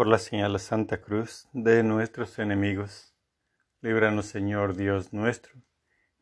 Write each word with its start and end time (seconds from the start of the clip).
por 0.00 0.06
la 0.06 0.16
señal 0.16 0.54
de 0.54 0.58
Santa 0.58 1.02
Cruz 1.02 1.46
de 1.52 1.82
nuestros 1.82 2.38
enemigos. 2.38 3.14
Líbranos, 3.82 4.24
Señor 4.24 4.74
Dios 4.74 5.12
nuestro, 5.12 5.52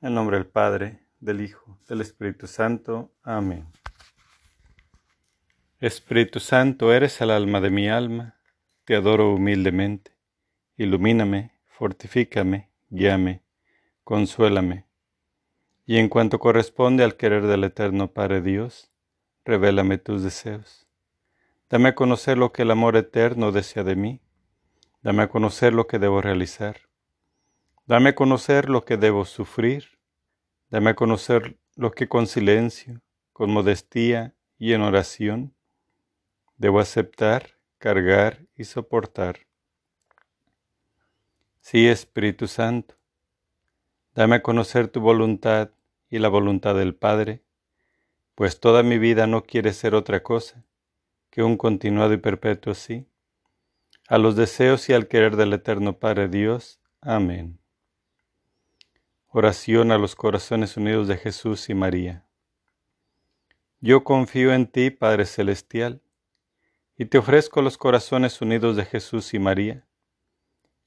en 0.00 0.14
nombre 0.14 0.36
del 0.36 0.48
Padre, 0.48 1.06
del 1.20 1.40
Hijo, 1.42 1.78
del 1.88 2.00
Espíritu 2.00 2.48
Santo. 2.48 3.12
Amén. 3.22 3.68
Espíritu 5.78 6.40
Santo, 6.40 6.92
eres 6.92 7.20
el 7.20 7.30
alma 7.30 7.60
de 7.60 7.70
mi 7.70 7.88
alma, 7.88 8.34
te 8.84 8.96
adoro 8.96 9.32
humildemente. 9.32 10.10
Ilumíname, 10.76 11.52
fortifícame, 11.68 12.72
guíame, 12.90 13.44
consuélame. 14.02 14.86
Y 15.86 15.98
en 15.98 16.08
cuanto 16.08 16.40
corresponde 16.40 17.04
al 17.04 17.16
querer 17.16 17.46
del 17.46 17.62
Eterno 17.62 18.12
Padre 18.12 18.42
Dios, 18.42 18.90
revélame 19.44 19.98
tus 19.98 20.24
deseos. 20.24 20.87
Dame 21.70 21.90
a 21.90 21.94
conocer 21.94 22.38
lo 22.38 22.50
que 22.50 22.62
el 22.62 22.70
amor 22.70 22.96
eterno 22.96 23.52
desea 23.52 23.84
de 23.84 23.94
mí. 23.94 24.22
Dame 25.02 25.24
a 25.24 25.28
conocer 25.28 25.74
lo 25.74 25.86
que 25.86 25.98
debo 25.98 26.22
realizar. 26.22 26.88
Dame 27.84 28.10
a 28.10 28.14
conocer 28.14 28.70
lo 28.70 28.86
que 28.86 28.96
debo 28.96 29.26
sufrir. 29.26 29.98
Dame 30.70 30.90
a 30.90 30.94
conocer 30.94 31.58
lo 31.76 31.90
que 31.90 32.08
con 32.08 32.26
silencio, 32.26 33.02
con 33.34 33.50
modestia 33.50 34.34
y 34.56 34.72
en 34.72 34.80
oración 34.80 35.54
debo 36.56 36.80
aceptar, 36.80 37.58
cargar 37.76 38.46
y 38.56 38.64
soportar. 38.64 39.40
Sí, 41.60 41.86
Espíritu 41.86 42.48
Santo, 42.48 42.94
dame 44.14 44.36
a 44.36 44.42
conocer 44.42 44.88
tu 44.88 45.00
voluntad 45.00 45.70
y 46.08 46.18
la 46.18 46.28
voluntad 46.28 46.74
del 46.74 46.94
Padre, 46.94 47.42
pues 48.34 48.58
toda 48.58 48.82
mi 48.82 48.98
vida 48.98 49.26
no 49.26 49.44
quiere 49.44 49.74
ser 49.74 49.94
otra 49.94 50.22
cosa 50.22 50.64
que 51.38 51.44
un 51.44 51.56
continuado 51.56 52.12
y 52.14 52.16
perpetuo 52.16 52.74
sí, 52.74 53.06
a 54.08 54.18
los 54.18 54.34
deseos 54.34 54.88
y 54.88 54.92
al 54.92 55.06
querer 55.06 55.36
del 55.36 55.52
Eterno 55.52 55.96
Padre 55.96 56.26
Dios. 56.26 56.80
Amén. 57.00 57.60
Oración 59.28 59.92
a 59.92 59.98
los 59.98 60.16
corazones 60.16 60.76
unidos 60.76 61.06
de 61.06 61.16
Jesús 61.16 61.68
y 61.68 61.74
María. 61.74 62.26
Yo 63.78 64.02
confío 64.02 64.52
en 64.52 64.66
ti, 64.66 64.90
Padre 64.90 65.26
Celestial, 65.26 66.02
y 66.96 67.04
te 67.04 67.18
ofrezco 67.18 67.62
los 67.62 67.78
corazones 67.78 68.42
unidos 68.42 68.74
de 68.74 68.84
Jesús 68.84 69.32
y 69.32 69.38
María, 69.38 69.86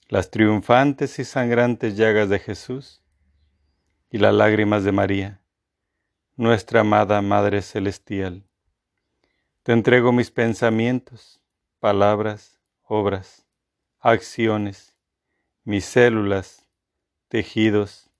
las 0.10 0.32
triunfantes 0.32 1.18
y 1.20 1.24
sangrantes 1.24 1.96
llagas 1.96 2.28
de 2.28 2.40
Jesús 2.40 3.02
y 4.10 4.18
las 4.18 4.34
lágrimas 4.34 4.84
de 4.84 4.92
María, 4.92 5.42
nuestra 6.36 6.82
amada 6.82 7.22
Madre 7.22 7.62
Celestial 7.62 8.51
te 9.72 9.76
entrego 9.76 10.12
mis 10.12 10.32
pensamientos, 10.32 11.40
palabras, 11.80 12.60
obras, 12.84 13.48
acciones, 14.02 14.98
mis 15.64 15.86
células, 15.86 16.68
tejidos, 17.30 18.12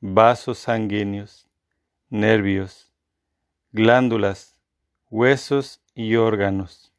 vasos 0.00 0.58
sanguíneos, 0.58 1.48
nervios, 2.10 2.92
glándulas, 3.72 4.58
huesos 5.08 5.80
y 5.94 6.16
órganos. 6.16 6.92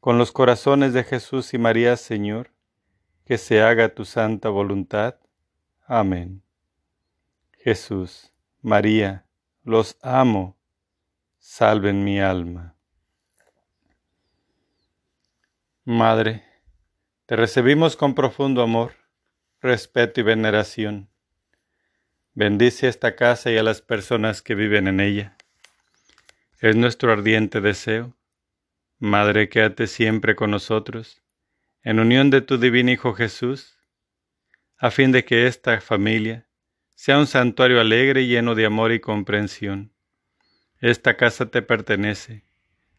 Con 0.00 0.16
los 0.16 0.32
corazones 0.32 0.94
de 0.94 1.04
Jesús 1.04 1.52
y 1.52 1.58
María, 1.58 1.98
Señor, 1.98 2.54
que 3.26 3.36
se 3.36 3.60
haga 3.60 3.94
tu 3.94 4.06
santa 4.06 4.48
voluntad. 4.48 5.16
Amén. 5.84 6.42
Jesús, 7.52 8.32
María, 8.62 9.26
los 9.62 9.98
amo, 10.00 10.56
salven 11.38 12.02
mi 12.02 12.18
alma. 12.18 12.76
Madre, 15.92 16.44
te 17.26 17.34
recibimos 17.34 17.96
con 17.96 18.14
profundo 18.14 18.62
amor, 18.62 18.92
respeto 19.60 20.20
y 20.20 20.22
veneración. 20.22 21.10
Bendice 22.32 22.86
esta 22.86 23.16
casa 23.16 23.50
y 23.50 23.56
a 23.56 23.64
las 23.64 23.82
personas 23.82 24.40
que 24.40 24.54
viven 24.54 24.86
en 24.86 25.00
ella. 25.00 25.36
Es 26.60 26.76
nuestro 26.76 27.10
ardiente 27.10 27.60
deseo. 27.60 28.16
Madre, 29.00 29.48
quédate 29.48 29.88
siempre 29.88 30.36
con 30.36 30.52
nosotros, 30.52 31.24
en 31.82 31.98
unión 31.98 32.30
de 32.30 32.40
tu 32.40 32.56
divino 32.56 32.92
Hijo 32.92 33.12
Jesús, 33.14 33.76
a 34.78 34.92
fin 34.92 35.10
de 35.10 35.24
que 35.24 35.48
esta 35.48 35.80
familia 35.80 36.46
sea 36.94 37.18
un 37.18 37.26
santuario 37.26 37.80
alegre 37.80 38.22
y 38.22 38.28
lleno 38.28 38.54
de 38.54 38.64
amor 38.64 38.92
y 38.92 39.00
comprensión. 39.00 39.92
Esta 40.78 41.16
casa 41.16 41.50
te 41.50 41.62
pertenece. 41.62 42.44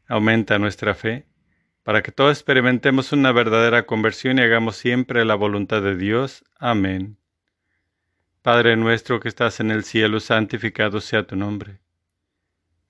Aumenta 0.10 0.60
nuestra 0.60 0.94
fe 0.94 1.31
para 1.84 2.02
que 2.04 2.12
todos 2.12 2.38
experimentemos 2.38 3.12
una 3.12 3.32
verdadera 3.32 3.86
conversión 3.86 4.38
y 4.38 4.42
hagamos 4.42 4.76
siempre 4.76 5.26
la 5.26 5.36
voluntad 5.36 5.82
de 5.82 5.96
Dios. 5.96 6.44
Amén. 6.60 7.18
Padre 8.42 8.76
nuestro 8.76 9.20
que 9.20 9.28
estás 9.28 9.60
en 9.60 9.72
el 9.72 9.84
cielo, 9.84 10.20
santificado 10.20 11.02
sea 11.02 11.26
tu 11.26 11.36
nombre. 11.36 11.80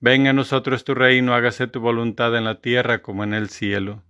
Venga 0.00 0.30
a 0.30 0.32
nosotros 0.34 0.84
tu 0.84 0.94
reino, 0.94 1.34
hágase 1.34 1.66
tu 1.66 1.80
voluntad 1.80 2.36
en 2.36 2.44
la 2.44 2.60
tierra 2.60 3.02
como 3.02 3.22
en 3.22 3.34
el 3.34 3.48
cielo. 3.50 4.02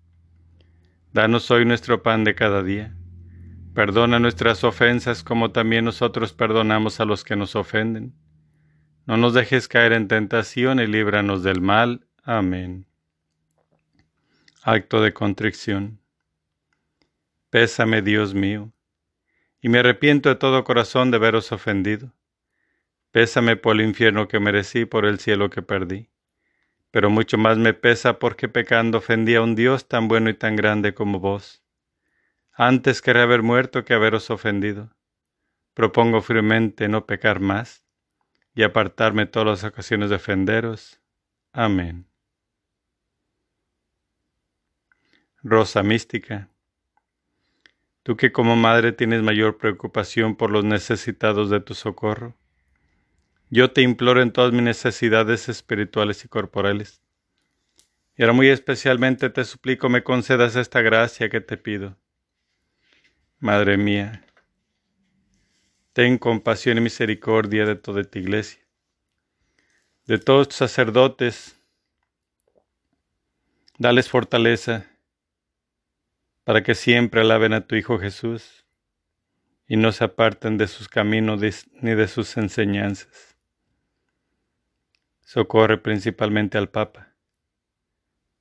Danos 1.13 1.51
hoy 1.51 1.65
nuestro 1.65 2.03
pan 2.03 2.25
de 2.25 2.35
cada 2.35 2.63
día. 2.63 2.97
Perdona 3.75 4.19
nuestras 4.19 4.65
ofensas 4.65 5.23
como 5.23 5.51
también 5.51 5.85
nosotros 5.85 6.33
perdonamos 6.33 7.01
a 7.01 7.05
los 7.05 7.25
que 7.25 7.37
nos 7.37 7.57
ofenden. 7.57 8.15
No 9.07 9.17
nos 9.17 9.35
dejes 9.35 9.69
caer 9.69 9.93
en 9.93 10.09
tentación 10.09 10.81
y 10.81 10.87
líbranos 10.87 11.43
del 11.43 11.61
mal. 11.61 12.07
Amén. 12.23 12.87
Acto 14.65 15.03
de 15.03 15.13
contrición. 15.13 15.99
Pésame, 17.51 18.01
Dios 18.01 18.33
mío, 18.33 18.73
y 19.61 19.69
me 19.69 19.81
arrepiento 19.81 20.29
de 20.29 20.37
todo 20.37 20.63
corazón 20.63 21.11
de 21.11 21.19
veros 21.19 21.51
ofendido. 21.51 22.13
Pésame 23.11 23.57
por 23.57 23.75
el 23.75 23.85
infierno 23.85 24.29
que 24.29 24.39
merecí, 24.39 24.85
por 24.85 25.05
el 25.05 25.19
cielo 25.19 25.51
que 25.51 25.63
perdí. 25.63 26.11
Pero 26.93 27.11
mucho 27.11 27.39
más 27.39 27.59
me 27.59 27.75
pesa 27.75 28.21
porque 28.21 28.49
pecando 28.49 28.99
ofendí 28.99 29.35
a 29.35 29.43
un 29.43 29.57
Dios 29.57 29.89
tan 29.89 30.07
bueno 30.07 30.31
y 30.31 30.35
tan 30.35 30.55
grande 30.55 30.95
como 30.95 31.19
vos. 31.19 31.65
Antes 32.53 33.03
querré 33.03 33.23
haber 33.23 33.43
muerto 33.43 33.85
que 33.85 33.95
haberos 33.95 34.31
ofendido. 34.31 34.95
Propongo 35.75 36.23
firmemente 36.23 36.87
no 36.87 37.05
pecar 37.05 37.41
más 37.41 37.85
y 38.55 38.63
apartarme 38.63 39.27
todas 39.27 39.61
las 39.61 39.65
ocasiones 39.65 40.09
de 40.11 40.17
ofenderos. 40.17 41.01
Amén. 41.53 42.12
Rosa 45.45 45.83
mística, 45.83 46.49
tú 48.05 48.17
que 48.17 48.31
como 48.31 48.55
madre 48.55 48.93
tienes 48.93 49.23
mayor 49.23 49.59
preocupación 49.59 50.37
por 50.37 50.53
los 50.53 50.65
necesitados 50.65 51.51
de 51.51 51.59
tu 51.59 51.75
socorro, 51.75 52.37
yo 53.51 53.73
te 53.73 53.83
imploro 53.83 54.23
en 54.23 54.31
todas 54.31 54.53
mis 54.53 54.63
necesidades 54.63 55.49
espirituales 55.49 56.25
y 56.25 56.29
corporales. 56.29 57.03
Y 58.17 58.23
ahora 58.23 58.35
muy 58.35 58.51
especialmente 58.51 59.31
te 59.31 59.45
suplico 59.45 59.89
me 59.89 60.05
concedas 60.05 60.55
esta 60.55 60.81
gracia 60.81 61.29
que 61.29 61.41
te 61.41 61.57
pido. 61.57 61.97
Madre 63.41 63.77
mía, 63.77 64.25
ten 65.93 66.19
compasión 66.19 66.79
y 66.79 66.83
misericordia 66.83 67.67
de 67.67 67.75
toda 67.75 68.05
tu 68.05 68.21
iglesia, 68.21 68.63
de 70.07 70.19
todos 70.19 70.51
tus 70.51 70.59
sacerdotes, 70.59 71.59
dales 73.77 74.09
fortaleza 74.09 74.92
para 76.45 76.63
que 76.63 76.75
siempre 76.75 77.21
alaben 77.21 77.53
a 77.53 77.67
tu 77.67 77.77
Hijo 77.77 77.99
Jesús 77.99 78.65
y 79.67 79.77
no 79.77 79.93
se 79.93 80.05
aparten 80.05 80.59
de 80.59 80.67
sus 80.67 80.89
caminos 80.89 81.41
ni 81.81 81.95
de 81.95 82.09
sus 82.09 82.37
enseñanzas. 82.37 83.37
Socorre 85.21 85.79
principalmente 85.79 86.59
al 86.59 86.69
Papa, 86.69 87.15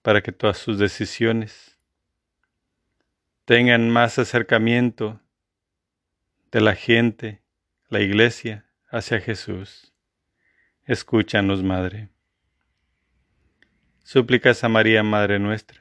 para 0.02 0.22
que 0.22 0.32
todas 0.32 0.58
sus 0.58 0.78
decisiones 0.80 1.78
tengan 3.46 3.90
más 3.90 4.18
acercamiento 4.20 5.22
de 6.52 6.62
la 6.62 6.76
gente, 6.76 7.42
la 7.88 8.02
Iglesia, 8.02 8.66
hacia 8.90 9.22
Jesús. 9.22 9.94
Escúchanos, 10.86 11.64
Madre. 11.64 12.10
Súplicas 14.04 14.64
a 14.64 14.70
María, 14.70 15.04
Madre 15.04 15.40
nuestra 15.40 15.81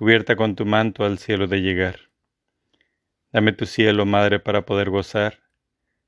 cubierta 0.00 0.34
con 0.34 0.56
tu 0.56 0.64
manto 0.64 1.04
al 1.04 1.18
cielo 1.18 1.46
de 1.46 1.60
llegar. 1.60 2.08
Dame 3.32 3.52
tu 3.52 3.66
cielo, 3.66 4.06
Madre, 4.06 4.40
para 4.40 4.64
poder 4.64 4.88
gozar. 4.88 5.40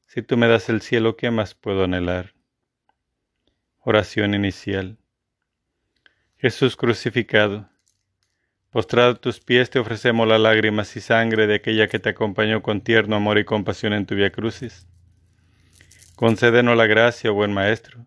Si 0.06 0.22
tú 0.22 0.38
me 0.38 0.48
das 0.48 0.70
el 0.70 0.80
cielo, 0.80 1.14
¿qué 1.18 1.30
más 1.30 1.54
puedo 1.54 1.84
anhelar? 1.84 2.32
Oración 3.80 4.32
inicial. 4.32 4.96
Jesús 6.38 6.74
crucificado, 6.74 7.68
postrado 8.70 9.10
a 9.10 9.20
tus 9.20 9.40
pies 9.40 9.68
te 9.68 9.78
ofrecemos 9.78 10.26
las 10.26 10.40
lágrimas 10.40 10.96
y 10.96 11.02
sangre 11.02 11.46
de 11.46 11.56
aquella 11.56 11.86
que 11.86 11.98
te 11.98 12.08
acompañó 12.08 12.62
con 12.62 12.80
tierno 12.80 13.16
amor 13.16 13.36
y 13.36 13.44
compasión 13.44 13.92
en 13.92 14.06
tu 14.06 14.14
via 14.14 14.32
crucis. 14.32 14.88
Concédenos 16.16 16.78
la 16.78 16.86
gracia, 16.86 17.30
buen 17.30 17.52
Maestro, 17.52 18.06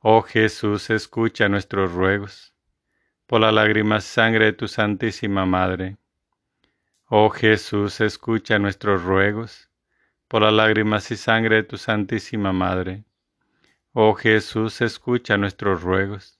Oh 0.00 0.20
Jesús, 0.20 0.90
escucha 0.90 1.48
nuestros 1.48 1.92
ruegos 1.92 2.52
por 3.26 3.40
la 3.40 3.50
lágrima 3.50 4.02
sangre 4.02 4.44
de 4.44 4.52
tu 4.52 4.68
Santísima 4.68 5.46
Madre. 5.46 5.96
Oh 7.06 7.30
Jesús, 7.30 8.02
escucha 8.02 8.58
nuestros 8.58 9.02
ruegos 9.02 9.70
por 10.28 10.42
la 10.42 10.50
lágrimas 10.50 11.10
y 11.10 11.16
sangre 11.16 11.56
de 11.56 11.62
tu 11.62 11.78
Santísima 11.78 12.52
Madre. 12.52 13.04
Oh 13.94 14.14
Jesús, 14.14 14.82
escucha 14.82 15.38
nuestros 15.38 15.82
ruegos 15.82 16.38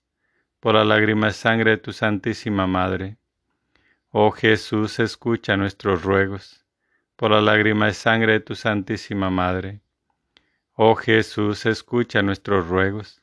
por 0.60 0.74
la 0.74 0.84
lágrima 0.84 1.28
y 1.28 1.32
sangre 1.32 1.70
de 1.72 1.76
tu 1.78 1.92
Santísima 1.92 2.66
Madre. 2.66 3.16
Oh 4.10 4.32
Jesús, 4.32 4.98
escucha 4.98 5.56
nuestros 5.56 6.02
ruegos 6.02 6.64
por 7.16 7.30
la 7.30 7.40
lágrima 7.40 7.88
y 7.88 7.94
sangre 7.94 8.32
de 8.32 8.40
tu 8.40 8.54
Santísima 8.54 9.30
Madre. 9.30 9.80
Oh 10.74 10.94
Jesús, 10.94 11.64
escucha 11.64 12.20
nuestros 12.20 12.68
ruegos 12.68 13.22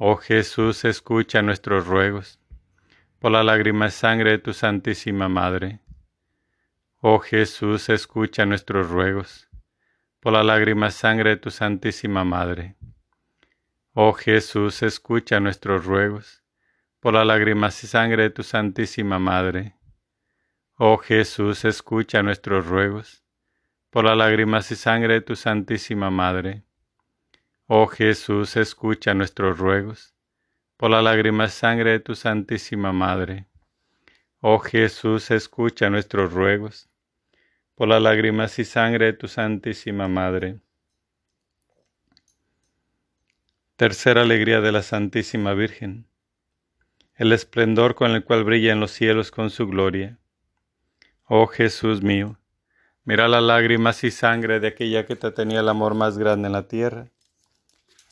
Oh 0.00 0.14
Jesús, 0.14 0.84
escucha 0.84 1.42
nuestros 1.42 1.88
ruegos 1.88 2.38
por 3.18 3.32
la 3.32 3.42
lágrima 3.42 3.90
sangre 3.90 4.30
de 4.30 4.38
tu 4.38 4.52
Santísima 4.52 5.28
Madre. 5.28 5.80
Oh 7.00 7.18
Jesús, 7.18 7.88
escucha 7.88 8.46
nuestros 8.46 8.90
ruegos 8.90 9.48
por 10.20 10.34
la 10.34 10.44
lágrima 10.44 10.92
sangre 10.92 11.30
de 11.30 11.36
tu 11.38 11.50
Santísima 11.50 12.22
Madre. 12.22 12.76
Oh 13.92 14.12
Jesús, 14.12 14.84
escucha 14.84 15.40
nuestros 15.40 15.84
ruegos 15.84 16.44
por 17.00 17.14
la 17.14 17.24
lágrimas 17.24 17.82
y 17.82 17.88
sangre 17.88 18.22
de 18.22 18.30
tu 18.30 18.44
Santísima 18.44 19.18
Madre. 19.18 19.74
Oh 20.76 20.98
Jesús, 20.98 21.64
escucha 21.64 22.22
nuestros 22.22 22.68
ruegos 22.68 23.24
por 23.90 24.04
la 24.04 24.14
lágrimas 24.14 24.70
y 24.70 24.76
sangre 24.76 25.14
de 25.14 25.20
tu 25.22 25.34
Santísima 25.34 26.08
Madre. 26.08 26.67
Oh 27.70 27.86
Jesús, 27.86 28.56
escucha 28.56 29.12
nuestros 29.12 29.58
ruegos 29.58 30.14
por 30.78 30.90
la 30.90 31.02
lágrima 31.02 31.48
sangre 31.48 31.90
de 31.90 32.00
tu 32.00 32.14
Santísima 32.14 32.94
Madre. 32.94 33.46
Oh 34.40 34.58
Jesús, 34.58 35.30
escucha 35.30 35.90
nuestros 35.90 36.32
ruegos 36.32 36.88
por 37.74 37.88
la 37.88 38.00
lágrimas 38.00 38.58
y 38.58 38.64
sangre 38.64 39.04
de 39.04 39.12
tu 39.12 39.28
Santísima 39.28 40.08
Madre. 40.08 40.60
Tercera 43.76 44.22
alegría 44.22 44.62
de 44.62 44.72
la 44.72 44.80
Santísima 44.80 45.52
Virgen. 45.52 46.06
El 47.16 47.34
esplendor 47.34 47.96
con 47.96 48.12
el 48.12 48.24
cual 48.24 48.44
brilla 48.44 48.72
en 48.72 48.80
los 48.80 48.92
cielos 48.92 49.30
con 49.30 49.50
su 49.50 49.66
gloria. 49.66 50.16
Oh 51.24 51.46
Jesús 51.46 52.02
mío, 52.02 52.38
mira 53.04 53.28
las 53.28 53.42
lágrimas 53.42 54.04
y 54.04 54.10
sangre 54.10 54.58
de 54.58 54.68
aquella 54.68 55.04
que 55.04 55.16
te 55.16 55.30
tenía 55.32 55.60
el 55.60 55.68
amor 55.68 55.92
más 55.94 56.16
grande 56.16 56.46
en 56.46 56.52
la 56.52 56.66
tierra 56.66 57.10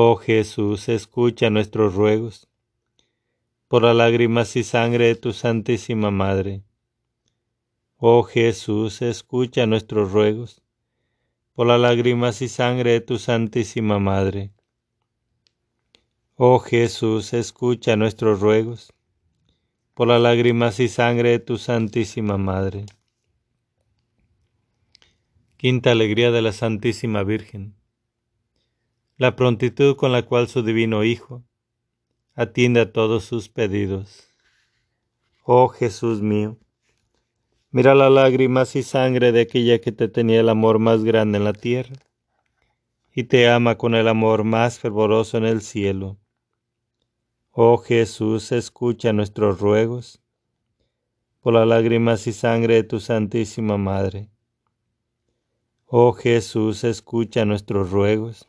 Oh 0.00 0.14
Jesús, 0.14 0.88
escucha 0.88 1.50
nuestros 1.50 1.96
ruegos, 1.96 2.46
por 3.66 3.82
las 3.82 3.96
lágrimas 3.96 4.54
y 4.54 4.62
sangre 4.62 5.06
de 5.06 5.16
tu 5.16 5.32
Santísima 5.32 6.12
Madre. 6.12 6.62
Oh 7.96 8.22
Jesús, 8.22 9.02
escucha 9.02 9.66
nuestros 9.66 10.12
ruegos, 10.12 10.62
por 11.52 11.66
las 11.66 11.80
lágrimas 11.80 12.42
y 12.42 12.48
sangre 12.48 12.92
de 12.92 13.00
tu 13.00 13.18
Santísima 13.18 13.98
Madre. 13.98 14.52
Oh 16.36 16.60
Jesús, 16.60 17.32
escucha 17.32 17.96
nuestros 17.96 18.38
ruegos, 18.38 18.92
por 19.94 20.06
las 20.06 20.22
lágrimas 20.22 20.78
y 20.78 20.86
sangre 20.86 21.30
de 21.30 21.38
tu 21.40 21.58
Santísima 21.58 22.38
Madre. 22.38 22.86
Quinta 25.56 25.90
alegría 25.90 26.30
de 26.30 26.42
la 26.42 26.52
Santísima 26.52 27.24
Virgen. 27.24 27.77
La 29.18 29.34
prontitud 29.34 29.96
con 29.96 30.12
la 30.12 30.22
cual 30.22 30.46
su 30.46 30.62
divino 30.62 31.02
Hijo 31.02 31.42
atiende 32.36 32.82
a 32.82 32.92
todos 32.92 33.24
sus 33.24 33.48
pedidos. 33.48 34.28
Oh 35.42 35.66
Jesús 35.66 36.22
mío, 36.22 36.56
Mira 37.72 37.96
las 37.96 38.12
lágrimas 38.12 38.76
y 38.76 38.84
sangre 38.84 39.32
de 39.32 39.40
aquella 39.40 39.80
que 39.80 39.90
te 39.90 40.06
tenía 40.06 40.38
el 40.38 40.48
amor 40.48 40.78
más 40.78 41.02
grande 41.02 41.38
en 41.38 41.44
la 41.44 41.52
tierra 41.52 41.96
y 43.12 43.24
te 43.24 43.50
ama 43.50 43.76
con 43.76 43.96
el 43.96 44.06
amor 44.06 44.44
más 44.44 44.78
fervoroso 44.78 45.36
en 45.36 45.46
el 45.46 45.62
cielo. 45.62 46.16
Oh 47.50 47.78
Jesús, 47.78 48.52
escucha 48.52 49.12
nuestros 49.12 49.58
ruegos 49.58 50.22
por 51.40 51.54
las 51.54 51.66
lágrimas 51.66 52.24
y 52.28 52.32
sangre 52.32 52.74
de 52.74 52.84
tu 52.84 53.00
Santísima 53.00 53.78
Madre. 53.78 54.30
Oh 55.86 56.12
Jesús, 56.12 56.84
escucha 56.84 57.44
nuestros 57.44 57.90
ruegos 57.90 58.48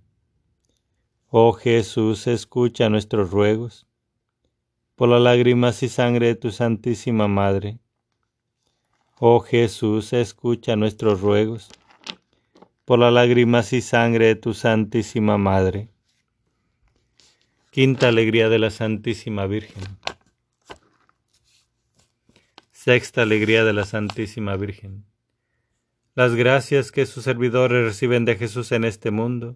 Oh 1.33 1.53
Jesús, 1.53 2.27
escucha 2.27 2.89
nuestros 2.89 3.31
ruegos, 3.31 3.87
por 4.97 5.07
las 5.07 5.21
lágrimas 5.21 5.81
y 5.81 5.87
sangre 5.87 6.27
de 6.27 6.35
tu 6.35 6.51
Santísima 6.51 7.29
Madre. 7.29 7.79
Oh 9.17 9.39
Jesús, 9.39 10.11
escucha 10.11 10.75
nuestros 10.75 11.21
ruegos 11.21 11.69
por 12.83 12.99
las 12.99 13.13
lágrimas 13.13 13.71
y 13.71 13.81
sangre 13.81 14.25
de 14.25 14.35
tu 14.35 14.53
Santísima 14.53 15.37
Madre. 15.37 15.87
Quinta 17.69 18.09
alegría 18.09 18.49
de 18.49 18.59
la 18.59 18.69
Santísima 18.69 19.47
Virgen. 19.47 19.83
Sexta 22.73 23.21
alegría 23.21 23.63
de 23.63 23.71
la 23.71 23.85
Santísima 23.85 24.57
Virgen. 24.57 25.05
Las 26.13 26.35
gracias 26.35 26.91
que 26.91 27.05
sus 27.05 27.23
servidores 27.23 27.85
reciben 27.85 28.25
de 28.25 28.35
Jesús 28.35 28.73
en 28.73 28.83
este 28.83 29.11
mundo 29.11 29.55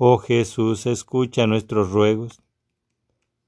Oh 0.00 0.18
Jesús, 0.18 0.86
escucha 0.86 1.48
nuestros 1.48 1.90
ruegos, 1.90 2.40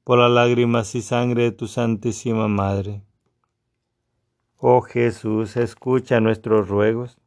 por 0.02 0.18
las 0.18 0.32
lágrimas 0.32 0.96
y 0.96 1.00
sangre 1.00 1.44
de 1.44 1.52
tu 1.52 1.68
Santísima 1.68 2.48
Madre. 2.48 3.04
Oh 4.56 4.80
Jesús, 4.80 5.56
escucha 5.56 6.18
nuestros 6.18 6.68
ruegos, 6.68 7.18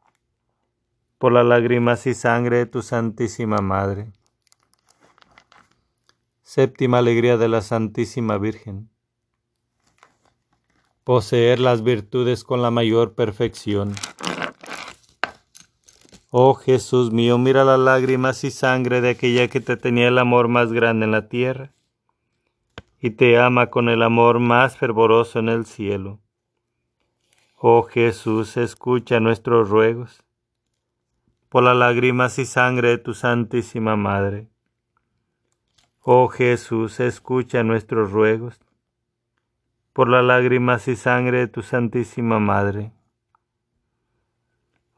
por 1.19 1.31
las 1.31 1.45
lágrimas 1.45 2.05
y 2.05 2.15
sangre 2.15 2.57
de 2.57 2.65
tu 2.65 2.81
Santísima 2.81 3.59
Madre. 3.59 4.11
Séptima 6.41 6.97
alegría 6.97 7.37
de 7.37 7.47
la 7.47 7.61
Santísima 7.61 8.37
Virgen. 8.37 8.89
Poseer 11.05 11.61
las 11.61 11.81
virtudes 11.81 12.43
con 12.43 12.61
la 12.61 12.71
mayor 12.71 13.13
perfección. 13.13 13.95
Oh 16.35 16.55
Jesús 16.55 17.11
mío, 17.11 17.37
mira 17.37 17.63
las 17.63 17.77
lágrimas 17.77 18.43
y 18.43 18.49
sangre 18.49 19.01
de 19.01 19.11
aquella 19.11 19.49
que 19.49 19.61
te 19.61 19.77
tenía 19.77 20.07
el 20.07 20.17
amor 20.17 20.47
más 20.47 20.71
grande 20.71 21.05
en 21.05 21.11
la 21.11 21.29
tierra 21.29 21.73
y 22.99 23.11
te 23.11 23.37
ama 23.37 23.67
con 23.67 23.87
el 23.87 24.01
amor 24.01 24.39
más 24.39 24.75
fervoroso 24.75 25.37
en 25.37 25.49
el 25.49 25.67
cielo. 25.67 26.19
Oh 27.55 27.83
Jesús, 27.83 28.57
escucha 28.57 29.19
nuestros 29.19 29.69
ruegos 29.69 30.23
por 31.49 31.61
las 31.65 31.77
lágrimas 31.77 32.39
y 32.39 32.47
sangre 32.47 32.89
de 32.89 32.97
tu 32.97 33.13
Santísima 33.13 33.95
Madre. 33.95 34.47
Oh 36.01 36.29
Jesús, 36.29 36.99
escucha 36.99 37.61
nuestros 37.61 38.11
ruegos 38.11 38.59
por 39.93 40.09
las 40.09 40.25
lágrimas 40.25 40.87
y 40.87 40.95
sangre 40.95 41.41
de 41.41 41.47
tu 41.47 41.61
Santísima 41.61 42.39
Madre. 42.39 42.91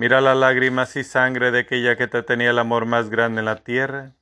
mira 0.00 0.22
las 0.22 0.34
lágrimas 0.34 0.96
y 0.96 1.04
sangre 1.04 1.50
de 1.50 1.58
aquella 1.58 1.94
que 1.94 2.08
te 2.08 2.22
tenía 2.22 2.52
el 2.52 2.58
amor 2.58 2.86
más 2.86 3.10
grande 3.10 3.40
en 3.40 3.44
la 3.44 3.56
tierra 3.56 4.14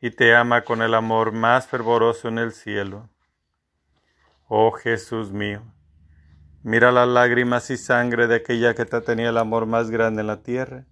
y 0.00 0.10
te 0.10 0.34
ama 0.34 0.62
con 0.62 0.82
el 0.82 0.92
amor 0.94 1.30
más 1.30 1.68
fervoroso 1.68 2.26
en 2.26 2.38
el 2.38 2.50
cielo. 2.50 3.08
Oh 4.48 4.72
Jesús 4.72 5.30
mío, 5.30 5.62
mira 6.64 6.90
las 6.90 7.06
lágrimas 7.06 7.70
y 7.70 7.76
sangre 7.76 8.26
de 8.26 8.34
aquella 8.34 8.74
que 8.74 8.86
te 8.86 9.00
tenía 9.02 9.28
el 9.28 9.38
amor 9.38 9.66
más 9.66 9.88
grande 9.88 10.22
en 10.22 10.26
la 10.26 10.42
tierra 10.42 10.84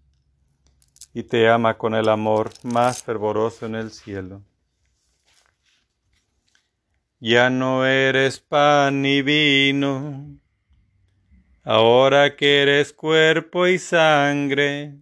y 1.12 1.24
te 1.24 1.48
ama 1.48 1.76
con 1.76 1.96
el 1.96 2.08
amor 2.08 2.50
más 2.62 3.02
fervoroso 3.02 3.66
en 3.66 3.74
el 3.74 3.90
cielo. 3.90 4.44
Ya 7.18 7.50
no 7.50 7.84
eres 7.84 8.38
pan 8.38 9.02
ni 9.02 9.22
vino, 9.22 10.38
ahora 11.64 12.36
que 12.36 12.62
eres 12.62 12.92
cuerpo 12.92 13.66
y 13.66 13.78
sangre, 13.78 14.98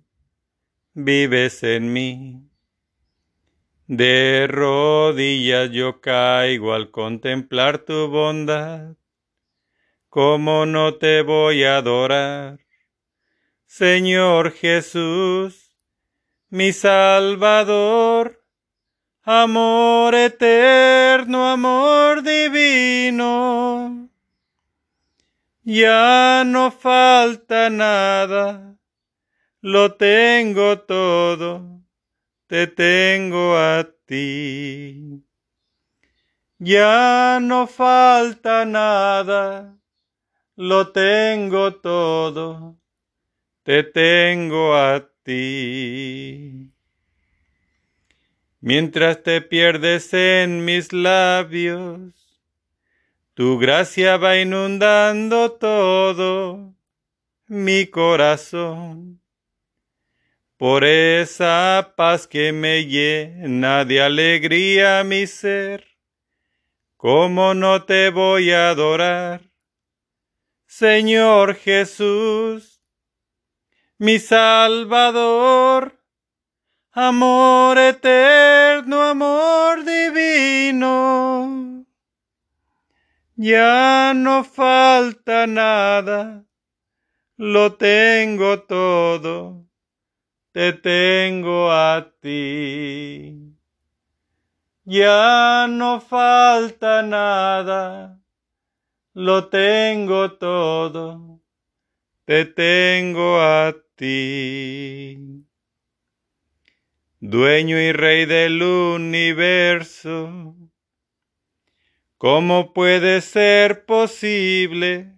vives 0.94 1.62
en 1.64 1.92
mí. 1.92 2.48
De 3.88 4.46
rodillas 4.48 5.70
yo 5.70 6.00
caigo 6.00 6.72
al 6.72 6.90
contemplar 6.90 7.78
tu 7.78 8.08
bondad. 8.08 8.94
¿Cómo 10.08 10.66
no 10.66 10.94
te 10.94 11.22
voy 11.22 11.64
a 11.64 11.78
adorar? 11.78 12.60
Señor 13.66 14.52
Jesús, 14.52 15.76
mi 16.48 16.72
Salvador, 16.72 18.44
amor 19.22 20.14
eterno, 20.14 21.50
amor 21.50 22.22
divino. 22.22 24.01
Ya 25.64 26.42
no 26.44 26.72
falta 26.72 27.70
nada, 27.70 28.76
lo 29.60 29.94
tengo 29.94 30.80
todo, 30.80 31.84
te 32.48 32.66
tengo 32.66 33.56
a 33.56 33.88
ti. 34.04 35.22
Ya 36.58 37.38
no 37.40 37.68
falta 37.68 38.64
nada, 38.64 39.78
lo 40.56 40.90
tengo 40.90 41.76
todo, 41.76 42.76
te 43.62 43.84
tengo 43.84 44.74
a 44.74 45.08
ti. 45.22 46.72
Mientras 48.60 49.22
te 49.22 49.40
pierdes 49.40 50.12
en 50.12 50.64
mis 50.64 50.92
labios, 50.92 52.21
tu 53.34 53.58
gracia 53.58 54.18
va 54.18 54.36
inundando 54.36 55.52
todo 55.52 56.74
mi 57.46 57.86
corazón. 57.86 59.20
Por 60.56 60.84
esa 60.84 61.94
paz 61.96 62.26
que 62.26 62.52
me 62.52 62.84
llena 62.84 63.84
de 63.84 64.02
alegría 64.02 65.02
mi 65.02 65.26
ser, 65.26 65.86
¿cómo 66.96 67.54
no 67.54 67.84
te 67.84 68.10
voy 68.10 68.52
a 68.52 68.70
adorar? 68.70 69.40
Señor 70.66 71.56
Jesús, 71.56 72.80
mi 73.98 74.18
Salvador, 74.18 75.98
amor 76.92 77.78
eterno, 77.78 79.02
amor 79.02 79.84
divino. 79.84 81.61
Ya 83.44 84.12
no 84.14 84.44
falta 84.44 85.48
nada, 85.48 86.44
lo 87.36 87.74
tengo 87.74 88.60
todo, 88.60 89.66
te 90.52 90.72
tengo 90.74 91.72
a 91.72 92.08
ti. 92.20 93.52
Ya 94.84 95.66
no 95.68 96.00
falta 96.00 97.02
nada, 97.02 98.22
lo 99.12 99.48
tengo 99.48 100.34
todo, 100.34 101.40
te 102.24 102.44
tengo 102.44 103.40
a 103.40 103.74
ti. 103.96 105.44
Dueño 107.18 107.80
y 107.80 107.90
rey 107.90 108.24
del 108.24 108.62
universo. 108.62 110.61
¿Cómo 112.22 112.72
puede 112.72 113.20
ser 113.20 113.84
posible 113.84 115.10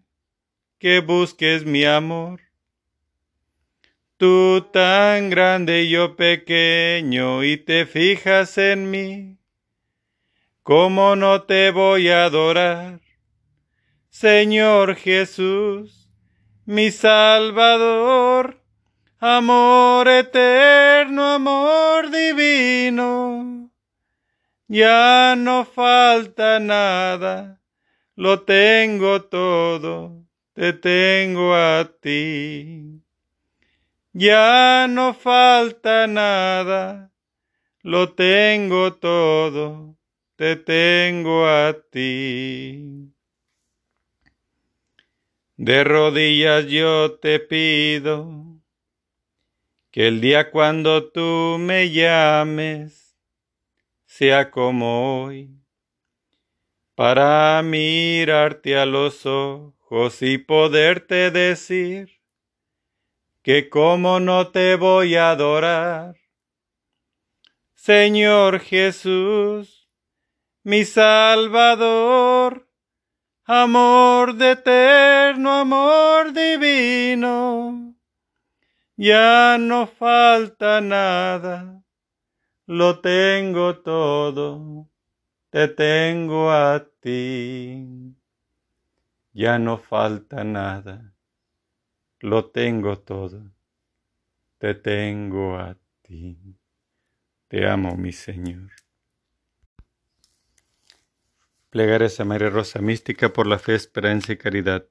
que 0.78 1.00
busques 1.00 1.66
mi 1.66 1.84
amor? 1.84 2.40
Tú 4.16 4.66
tan 4.72 5.28
grande 5.28 5.82
y 5.82 5.90
yo 5.90 6.16
pequeño 6.16 7.44
y 7.44 7.58
te 7.58 7.84
fijas 7.84 8.56
en 8.56 8.90
mí. 8.90 9.36
¿Cómo 10.62 11.14
no 11.14 11.42
te 11.42 11.72
voy 11.72 12.08
a 12.08 12.24
adorar? 12.24 13.02
Señor 14.08 14.96
Jesús, 14.96 16.08
mi 16.64 16.90
Salvador, 16.90 18.62
amor 19.18 20.08
eterno, 20.08 21.34
amor 21.34 22.10
divino. 22.10 23.63
Ya 24.66 25.36
no 25.36 25.66
falta 25.66 26.58
nada, 26.58 27.60
lo 28.16 28.44
tengo 28.44 29.20
todo, 29.24 30.24
te 30.54 30.72
tengo 30.72 31.54
a 31.54 31.84
ti. 32.00 33.02
Ya 34.14 34.86
no 34.88 35.12
falta 35.12 36.06
nada, 36.06 37.12
lo 37.82 38.14
tengo 38.14 38.94
todo, 38.94 39.98
te 40.36 40.56
tengo 40.56 41.46
a 41.46 41.76
ti. 41.90 43.12
De 45.58 45.84
rodillas 45.84 46.64
yo 46.68 47.18
te 47.18 47.38
pido, 47.38 48.62
que 49.90 50.08
el 50.08 50.22
día 50.22 50.50
cuando 50.50 51.10
tú 51.10 51.58
me 51.60 51.90
llames 51.90 53.03
sea 54.16 54.52
como 54.52 55.24
hoy, 55.24 55.50
para 56.94 57.60
mirarte 57.64 58.78
a 58.78 58.86
los 58.86 59.26
ojos 59.26 60.22
y 60.22 60.38
poderte 60.38 61.32
decir 61.32 62.20
que 63.42 63.68
como 63.68 64.20
no 64.20 64.52
te 64.52 64.76
voy 64.76 65.16
a 65.16 65.30
adorar. 65.30 66.14
Señor 67.74 68.60
Jesús, 68.60 69.88
mi 70.62 70.84
Salvador, 70.84 72.68
amor 73.42 74.34
de 74.36 74.52
eterno, 74.52 75.54
amor 75.54 76.32
divino 76.32 77.94
ya 78.96 79.58
no 79.58 79.88
falta 79.88 80.80
nada, 80.80 81.83
lo 82.66 83.00
tengo 83.00 83.78
todo, 83.78 84.88
te 85.50 85.68
tengo 85.68 86.50
a 86.50 86.86
ti. 87.00 88.14
Ya 89.32 89.58
no 89.58 89.78
falta 89.78 90.44
nada, 90.44 91.12
lo 92.20 92.50
tengo 92.50 92.98
todo, 92.98 93.52
te 94.58 94.74
tengo 94.74 95.56
a 95.58 95.76
ti. 96.02 96.38
Te 97.48 97.68
amo, 97.68 97.96
mi 97.96 98.12
Señor. 98.12 98.70
Plegares 101.70 102.20
a 102.20 102.24
María 102.24 102.50
Rosa 102.50 102.80
Mística 102.80 103.32
por 103.32 103.46
la 103.46 103.58
fe, 103.58 103.74
esperanza 103.74 104.32
y 104.32 104.36
caridad. 104.36 104.86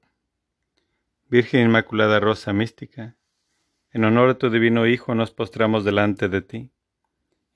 Virgen 1.28 1.62
Inmaculada 1.62 2.20
Rosa 2.20 2.52
Mística, 2.52 3.16
en 3.90 4.04
honor 4.04 4.28
a 4.30 4.38
tu 4.38 4.50
divino 4.50 4.86
Hijo 4.86 5.14
nos 5.14 5.30
postramos 5.30 5.84
delante 5.84 6.28
de 6.28 6.42
ti, 6.42 6.73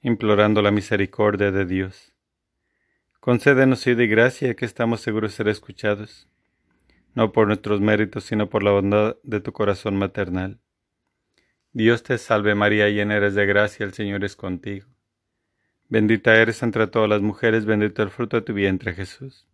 implorando 0.03 0.63
la 0.63 0.71
misericordia 0.71 1.51
de 1.51 1.67
Dios. 1.67 2.15
Concédenos 3.21 3.87
y 3.87 3.95
de 3.95 4.07
gracia 4.07 4.55
que 4.55 4.65
estamos 4.65 5.01
seguros 5.01 5.33
de 5.33 5.37
ser 5.37 5.49
escuchados, 5.49 6.29
no 7.15 7.33
por 7.33 7.47
nuestros 7.47 7.81
méritos, 7.81 8.25
sino 8.25 8.49
por 8.49 8.63
la 8.63 8.71
bondad 8.71 9.17
de 9.23 9.41
tu 9.41 9.53
corazón 9.53 9.97
maternal. 9.97 10.61
Dios 11.73 12.03
te 12.03 12.17
salve 12.19 12.55
María, 12.55 12.89
llena 12.89 13.17
eres 13.17 13.35
de 13.35 13.45
gracia, 13.45 13.85
el 13.85 13.93
Señor 13.93 14.25
es 14.25 14.37
contigo. 14.37 14.87
Bendita 15.89 16.37
eres 16.37 16.63
entre 16.63 16.87
todas 16.87 17.09
las 17.09 17.21
mujeres, 17.21 17.65
bendito 17.65 18.03
el 18.03 18.11
fruto 18.11 18.37
de 18.37 18.43
tu 18.43 18.53
vientre 18.53 18.95
Jesús. 18.95 19.47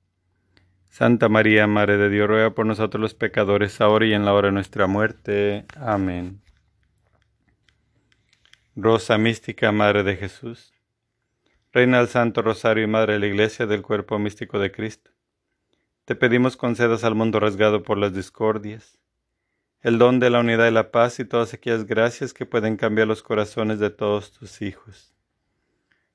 Santa 0.91 1.29
María, 1.29 1.67
Madre 1.67 1.97
de 1.97 2.09
Dios, 2.09 2.29
ruega 2.29 2.55
por 2.55 2.67
nosotros 2.67 3.01
los 3.01 3.15
pecadores, 3.15 3.81
ahora 3.81 4.07
y 4.07 4.13
en 4.13 4.25
la 4.25 4.33
hora 4.33 4.49
de 4.49 4.53
nuestra 4.53 4.87
muerte. 4.87 5.65
Amén. 5.75 6.44
Rosa 8.77 9.19
mística, 9.19 9.71
Madre 9.71 10.03
de 10.03 10.17
Jesús, 10.17 10.73
Reina 11.73 11.99
del 11.99 12.09
Santo 12.09 12.43
Rosario 12.43 12.83
y 12.83 12.89
Madre 12.89 13.13
de 13.13 13.19
la 13.21 13.27
Iglesia 13.29 13.67
del 13.67 13.83
Cuerpo 13.83 14.19
Místico 14.19 14.59
de 14.59 14.73
Cristo, 14.73 15.13
te 16.05 16.17
pedimos 16.17 16.57
concedas 16.57 17.05
al 17.05 17.15
mundo 17.15 17.39
rasgado 17.39 17.85
por 17.85 17.99
las 17.99 18.15
discordias, 18.15 18.99
el 19.81 19.99
don 19.99 20.19
de 20.19 20.29
la 20.29 20.41
unidad 20.41 20.67
y 20.67 20.73
la 20.73 20.91
paz 20.91 21.21
y 21.21 21.25
todas 21.25 21.55
aquellas 21.55 21.87
gracias 21.87 22.35
que 22.35 22.47
pueden 22.47 22.77
cambiar 22.77 23.07
los 23.07 23.23
corazones 23.23 23.79
de 23.79 23.91
todos 23.91 24.33
tus 24.33 24.61
hijos. 24.61 25.15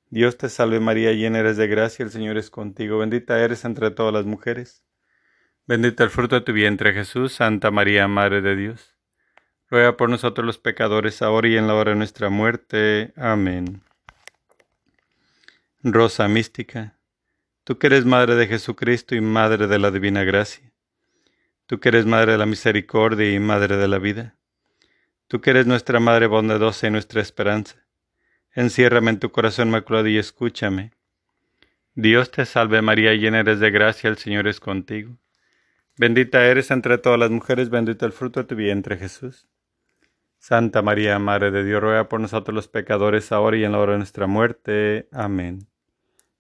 Dios 0.09 0.37
te 0.37 0.49
salve 0.49 0.81
María, 0.81 1.13
llena 1.13 1.39
eres 1.39 1.55
de 1.55 1.67
gracia, 1.67 2.03
el 2.03 2.11
Señor 2.11 2.37
es 2.37 2.49
contigo, 2.49 2.97
bendita 2.97 3.39
eres 3.39 3.63
entre 3.63 3.89
todas 3.89 4.13
las 4.13 4.25
mujeres, 4.25 4.83
bendito 5.65 6.03
el 6.03 6.09
fruto 6.09 6.35
de 6.35 6.41
tu 6.41 6.51
vientre 6.51 6.91
Jesús, 6.91 7.31
Santa 7.31 7.71
María, 7.71 8.09
Madre 8.09 8.41
de 8.41 8.57
Dios 8.57 8.98
ruega 9.69 9.97
por 9.97 10.09
nosotros 10.09 10.45
los 10.45 10.57
pecadores, 10.57 11.21
ahora 11.21 11.47
y 11.47 11.57
en 11.57 11.67
la 11.67 11.75
hora 11.75 11.91
de 11.91 11.97
nuestra 11.97 12.29
muerte. 12.29 13.13
Amén. 13.15 13.81
Rosa 15.83 16.27
mística, 16.27 16.97
tú 17.63 17.77
que 17.77 17.87
eres 17.87 18.05
Madre 18.05 18.35
de 18.35 18.47
Jesucristo 18.47 19.15
y 19.15 19.21
Madre 19.21 19.67
de 19.67 19.79
la 19.79 19.91
Divina 19.91 20.23
Gracia, 20.23 20.73
tú 21.67 21.79
que 21.79 21.89
eres 21.89 22.05
Madre 22.05 22.33
de 22.33 22.37
la 22.37 22.45
Misericordia 22.45 23.31
y 23.31 23.39
Madre 23.39 23.77
de 23.77 23.87
la 23.87 23.99
Vida, 23.99 24.35
tú 25.27 25.39
que 25.39 25.51
eres 25.51 25.67
nuestra 25.67 25.99
Madre 25.99 26.27
bondadosa 26.27 26.87
y 26.87 26.91
nuestra 26.91 27.21
esperanza, 27.21 27.77
enciérrame 28.53 29.11
en 29.11 29.19
tu 29.19 29.31
corazón 29.31 29.69
maculado 29.69 30.07
y 30.07 30.17
escúchame. 30.17 30.91
Dios 31.93 32.31
te 32.31 32.45
salve 32.45 32.81
María, 32.81 33.13
llena 33.13 33.39
eres 33.39 33.59
de 33.59 33.71
gracia, 33.71 34.09
el 34.09 34.17
Señor 34.17 34.47
es 34.47 34.59
contigo. 34.59 35.17
Bendita 35.95 36.45
eres 36.45 36.71
entre 36.71 36.97
todas 36.97 37.19
las 37.19 37.29
mujeres, 37.29 37.69
bendito 37.69 38.05
el 38.05 38.13
fruto 38.13 38.39
de 38.39 38.47
tu 38.47 38.55
vientre 38.55 38.97
Jesús. 38.97 39.47
Santa 40.39 40.81
María, 40.81 41.19
Madre 41.19 41.51
de 41.51 41.65
Dios, 41.65 41.81
ruega 41.81 42.07
por 42.07 42.21
nosotros 42.21 42.55
los 42.55 42.69
pecadores, 42.69 43.31
ahora 43.31 43.57
y 43.57 43.65
en 43.65 43.73
la 43.73 43.79
hora 43.79 43.91
de 43.91 43.99
nuestra 43.99 44.25
muerte. 44.25 45.09
Amén. 45.11 45.67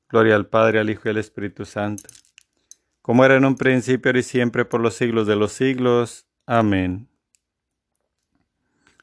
Gloria 0.07 0.35
al 0.35 0.47
Padre, 0.47 0.79
al 0.79 0.89
Hijo 0.89 1.03
y 1.05 1.09
al 1.09 1.17
Espíritu 1.17 1.65
Santo, 1.65 2.09
como 3.01 3.25
era 3.25 3.35
en 3.35 3.45
un 3.45 3.55
principio, 3.55 4.09
ahora 4.09 4.19
y 4.19 4.23
siempre, 4.23 4.65
por 4.65 4.79
los 4.79 4.95
siglos 4.95 5.27
de 5.27 5.35
los 5.35 5.51
siglos. 5.51 6.25
Amén. 6.45 7.09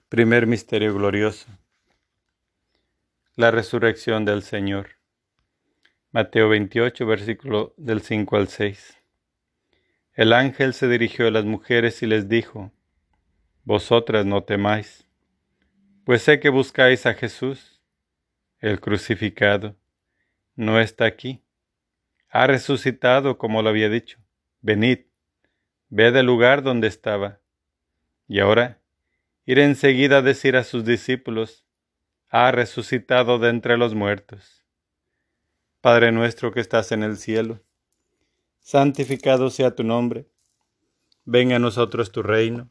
Primer 0.09 0.47
Misterio 0.47 0.95
Glorioso. 0.95 1.47
La 3.37 3.51
resurrección 3.51 4.25
del 4.25 4.43
Señor. 4.43 4.97
Mateo 6.11 6.49
28, 6.49 7.07
versículo 7.07 7.75
del 7.77 8.01
5 8.01 8.37
al 8.37 8.49
6. 8.49 8.97
El 10.15 10.33
ángel 10.33 10.73
se 10.73 10.89
dirigió 10.89 11.27
a 11.27 11.31
las 11.31 11.45
mujeres 11.45 12.03
y 12.03 12.07
les 12.07 12.27
dijo, 12.29 12.73
vosotras 13.67 14.25
no 14.25 14.45
temáis, 14.45 15.05
pues 16.05 16.23
sé 16.23 16.39
que 16.39 16.51
buscáis 16.51 17.05
a 17.05 17.15
Jesús, 17.15 17.83
el 18.61 18.81
crucificado. 18.81 19.75
No 20.55 20.81
está 20.81 21.05
aquí. 21.05 21.43
Ha 22.29 22.47
resucitado 22.47 23.39
como 23.39 23.63
lo 23.63 23.69
había 23.69 23.89
dicho. 23.89 24.19
Venid, 24.61 25.01
ved 25.89 26.15
el 26.15 26.27
lugar 26.27 26.63
donde 26.63 26.87
estaba. 26.87 27.41
Y 28.29 28.39
ahora, 28.39 28.81
ir 29.47 29.59
enseguida 29.59 30.19
a 30.19 30.23
decir 30.23 30.57
a 30.57 30.63
sus 30.63 30.85
discípulos, 30.85 31.67
ha 32.29 32.53
resucitado 32.53 33.41
de 33.41 33.51
entre 33.51 33.77
los 33.77 33.97
muertos. 33.97 34.65
Padre 35.81 36.13
nuestro 36.13 36.53
que 36.53 36.61
estás 36.61 36.93
en 36.93 37.03
el 37.03 37.17
cielo, 37.17 37.61
santificado 38.61 39.51
sea 39.51 39.75
tu 39.75 39.83
nombre. 39.83 40.29
Venga 41.25 41.57
a 41.57 41.59
nosotros 41.59 42.13
tu 42.13 42.23
reino 42.23 42.71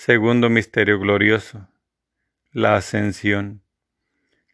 Segundo 0.00 0.48
misterio 0.48 1.00
glorioso, 1.00 1.66
la 2.52 2.76
ascensión. 2.76 3.64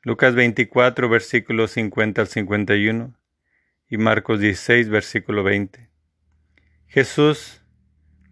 Lucas 0.02 0.34
24, 0.34 1.06
versículos 1.10 1.72
50 1.72 2.22
al 2.22 2.28
51 2.28 3.14
y 3.90 3.98
Marcos 3.98 4.40
16, 4.40 4.88
versículo 4.88 5.42
20. 5.42 5.90
Jesús 6.86 7.60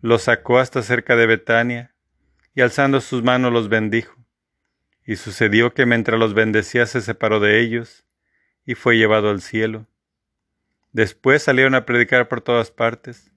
los 0.00 0.22
sacó 0.22 0.58
hasta 0.58 0.80
cerca 0.80 1.14
de 1.14 1.26
Betania 1.26 1.94
y 2.54 2.62
alzando 2.62 2.98
sus 3.02 3.22
manos 3.22 3.52
los 3.52 3.68
bendijo. 3.68 4.16
Y 5.04 5.16
sucedió 5.16 5.74
que 5.74 5.84
mientras 5.84 6.18
los 6.18 6.32
bendecía 6.32 6.86
se 6.86 7.02
separó 7.02 7.40
de 7.40 7.60
ellos 7.60 8.06
y 8.64 8.74
fue 8.74 8.96
llevado 8.96 9.28
al 9.28 9.42
cielo. 9.42 9.86
Después 10.92 11.42
salieron 11.42 11.74
a 11.74 11.84
predicar 11.84 12.28
por 12.28 12.40
todas 12.40 12.70
partes, 12.70 13.30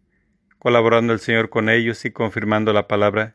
colaborando 0.60 1.12
el 1.12 1.20
Señor 1.20 1.50
con 1.50 1.68
ellos 1.68 2.06
y 2.06 2.12
confirmando 2.12 2.72
la 2.72 2.88
palabra 2.88 3.35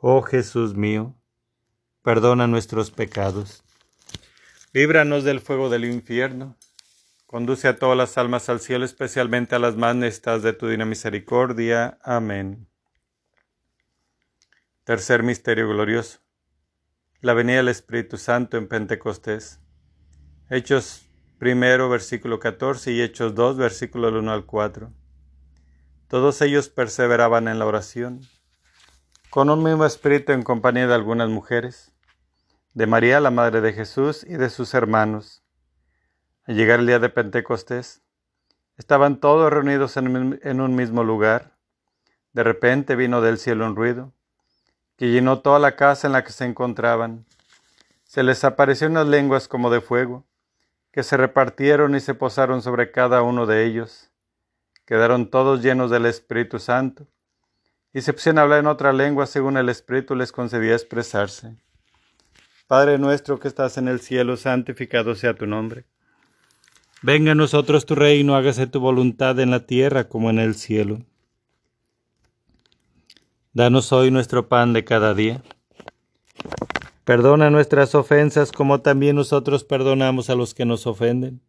Oh 0.00 0.22
Jesús 0.22 0.76
mío, 0.76 1.16
perdona 2.02 2.46
nuestros 2.46 2.92
pecados, 2.92 3.64
líbranos 4.72 5.24
del 5.24 5.40
fuego 5.40 5.70
del 5.70 5.84
infierno, 5.86 6.56
conduce 7.26 7.66
a 7.66 7.74
todas 7.80 7.98
las 7.98 8.16
almas 8.16 8.48
al 8.48 8.60
cielo, 8.60 8.84
especialmente 8.84 9.56
a 9.56 9.58
las 9.58 9.74
más 9.74 9.96
necesitadas 9.96 10.44
de 10.44 10.52
tu 10.52 10.66
divina 10.66 10.84
misericordia. 10.84 11.98
Amén. 12.04 12.68
Tercer 14.84 15.24
misterio 15.24 15.68
glorioso. 15.68 16.20
La 17.20 17.34
venida 17.34 17.56
del 17.56 17.68
Espíritu 17.68 18.18
Santo 18.18 18.56
en 18.56 18.68
Pentecostés. 18.68 19.58
Hechos 20.48 21.08
primero, 21.40 21.88
versículo 21.88 22.38
14 22.38 22.92
y 22.92 23.02
Hechos 23.02 23.34
2, 23.34 23.56
versículo 23.56 24.16
1 24.16 24.32
al 24.32 24.46
4. 24.46 24.92
Todos 26.06 26.40
ellos 26.40 26.68
perseveraban 26.68 27.48
en 27.48 27.58
la 27.58 27.66
oración, 27.66 28.20
con 29.38 29.50
un 29.50 29.62
mismo 29.62 29.86
espíritu 29.86 30.32
en 30.32 30.42
compañía 30.42 30.88
de 30.88 30.94
algunas 30.94 31.28
mujeres, 31.28 31.92
de 32.74 32.88
María, 32.88 33.20
la 33.20 33.30
Madre 33.30 33.60
de 33.60 33.72
Jesús, 33.72 34.26
y 34.28 34.34
de 34.34 34.50
sus 34.50 34.74
hermanos. 34.74 35.44
Al 36.44 36.56
llegar 36.56 36.80
el 36.80 36.88
día 36.88 36.98
de 36.98 37.08
Pentecostés, 37.08 38.02
estaban 38.78 39.20
todos 39.20 39.52
reunidos 39.52 39.96
en 39.96 40.60
un 40.60 40.74
mismo 40.74 41.04
lugar. 41.04 41.52
De 42.32 42.42
repente 42.42 42.96
vino 42.96 43.20
del 43.20 43.38
cielo 43.38 43.64
un 43.64 43.76
ruido 43.76 44.12
que 44.96 45.12
llenó 45.12 45.38
toda 45.38 45.60
la 45.60 45.76
casa 45.76 46.08
en 46.08 46.14
la 46.14 46.24
que 46.24 46.32
se 46.32 46.44
encontraban. 46.44 47.24
Se 48.02 48.24
les 48.24 48.42
apareció 48.42 48.88
unas 48.88 49.06
lenguas 49.06 49.46
como 49.46 49.70
de 49.70 49.80
fuego, 49.80 50.26
que 50.90 51.04
se 51.04 51.16
repartieron 51.16 51.94
y 51.94 52.00
se 52.00 52.14
posaron 52.14 52.60
sobre 52.60 52.90
cada 52.90 53.22
uno 53.22 53.46
de 53.46 53.66
ellos. 53.66 54.10
Quedaron 54.84 55.30
todos 55.30 55.62
llenos 55.62 55.92
del 55.92 56.06
Espíritu 56.06 56.58
Santo, 56.58 57.06
y 57.92 58.02
se 58.02 58.12
pusieron 58.12 58.38
a 58.38 58.42
hablar 58.42 58.60
en 58.60 58.66
otra 58.66 58.92
lengua 58.92 59.26
según 59.26 59.56
el 59.56 59.68
Espíritu 59.68 60.14
les 60.14 60.32
concedía 60.32 60.74
expresarse. 60.74 61.56
Padre 62.66 62.98
nuestro 62.98 63.40
que 63.40 63.48
estás 63.48 63.78
en 63.78 63.88
el 63.88 64.00
cielo, 64.00 64.36
santificado 64.36 65.14
sea 65.14 65.34
tu 65.34 65.46
nombre. 65.46 65.86
Venga 67.00 67.32
a 67.32 67.34
nosotros 67.34 67.86
tu 67.86 67.94
reino, 67.94 68.34
hágase 68.34 68.66
tu 68.66 68.80
voluntad 68.80 69.38
en 69.40 69.50
la 69.50 69.66
tierra 69.66 70.08
como 70.08 70.30
en 70.30 70.38
el 70.38 70.54
cielo. 70.54 70.98
Danos 73.52 73.92
hoy 73.92 74.10
nuestro 74.10 74.48
pan 74.48 74.72
de 74.72 74.84
cada 74.84 75.14
día. 75.14 75.42
Perdona 77.04 77.48
nuestras 77.48 77.94
ofensas 77.94 78.52
como 78.52 78.82
también 78.82 79.16
nosotros 79.16 79.64
perdonamos 79.64 80.28
a 80.28 80.34
los 80.34 80.52
que 80.52 80.66
nos 80.66 80.86
ofenden. 80.86 81.40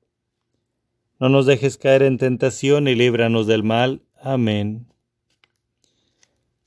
No 1.20 1.28
nos 1.28 1.46
dejes 1.46 1.78
caer 1.78 2.04
en 2.04 2.18
tentación 2.18 2.88
y 2.88 2.96
líbranos 2.96 3.46
del 3.46 3.64
mal. 3.64 4.02
Amén. 4.24 4.88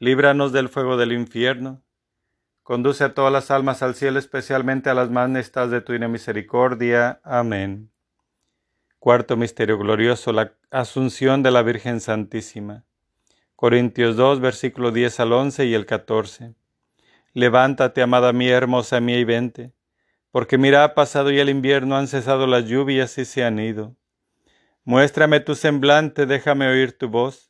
líbranos 0.00 0.52
del 0.52 0.70
fuego 0.70 0.96
del 0.96 1.12
infierno, 1.12 1.82
conduce 2.62 3.04
a 3.04 3.12
todas 3.12 3.32
las 3.32 3.50
almas 3.50 3.82
al 3.82 3.94
cielo, 3.94 4.18
especialmente 4.18 4.88
a 4.88 4.94
las 4.94 5.10
más 5.10 5.28
necesitadas 5.28 5.70
de 5.70 5.82
tu 5.82 5.92
misericordia. 6.08 7.20
Amén. 7.22 7.92
Cuarto 8.98 9.36
misterio 9.36 9.78
glorioso, 9.78 10.32
la 10.32 10.54
asunción 10.70 11.42
de 11.42 11.50
la 11.50 11.62
Virgen 11.62 12.00
Santísima. 12.00 12.84
Corintios 13.56 14.16
2, 14.16 14.40
versículo 14.40 14.90
10 14.90 15.20
al 15.20 15.32
11 15.34 15.66
y 15.66 15.74
el 15.74 15.84
14. 15.84 16.54
Levántate, 17.34 18.00
amada 18.00 18.32
mía, 18.32 18.56
hermosa 18.56 19.00
mía, 19.00 19.18
y 19.18 19.24
vente, 19.24 19.74
porque 20.30 20.56
mira, 20.56 20.82
ha 20.82 20.94
pasado 20.94 21.30
ya 21.30 21.42
el 21.42 21.50
invierno, 21.50 21.96
han 21.96 22.08
cesado 22.08 22.46
las 22.46 22.64
lluvias 22.64 23.18
y 23.18 23.26
se 23.26 23.44
han 23.44 23.58
ido. 23.58 23.96
Muéstrame 24.84 25.40
tu 25.40 25.54
semblante, 25.54 26.24
déjame 26.24 26.68
oír 26.68 26.96
tu 26.96 27.08
voz, 27.08 27.49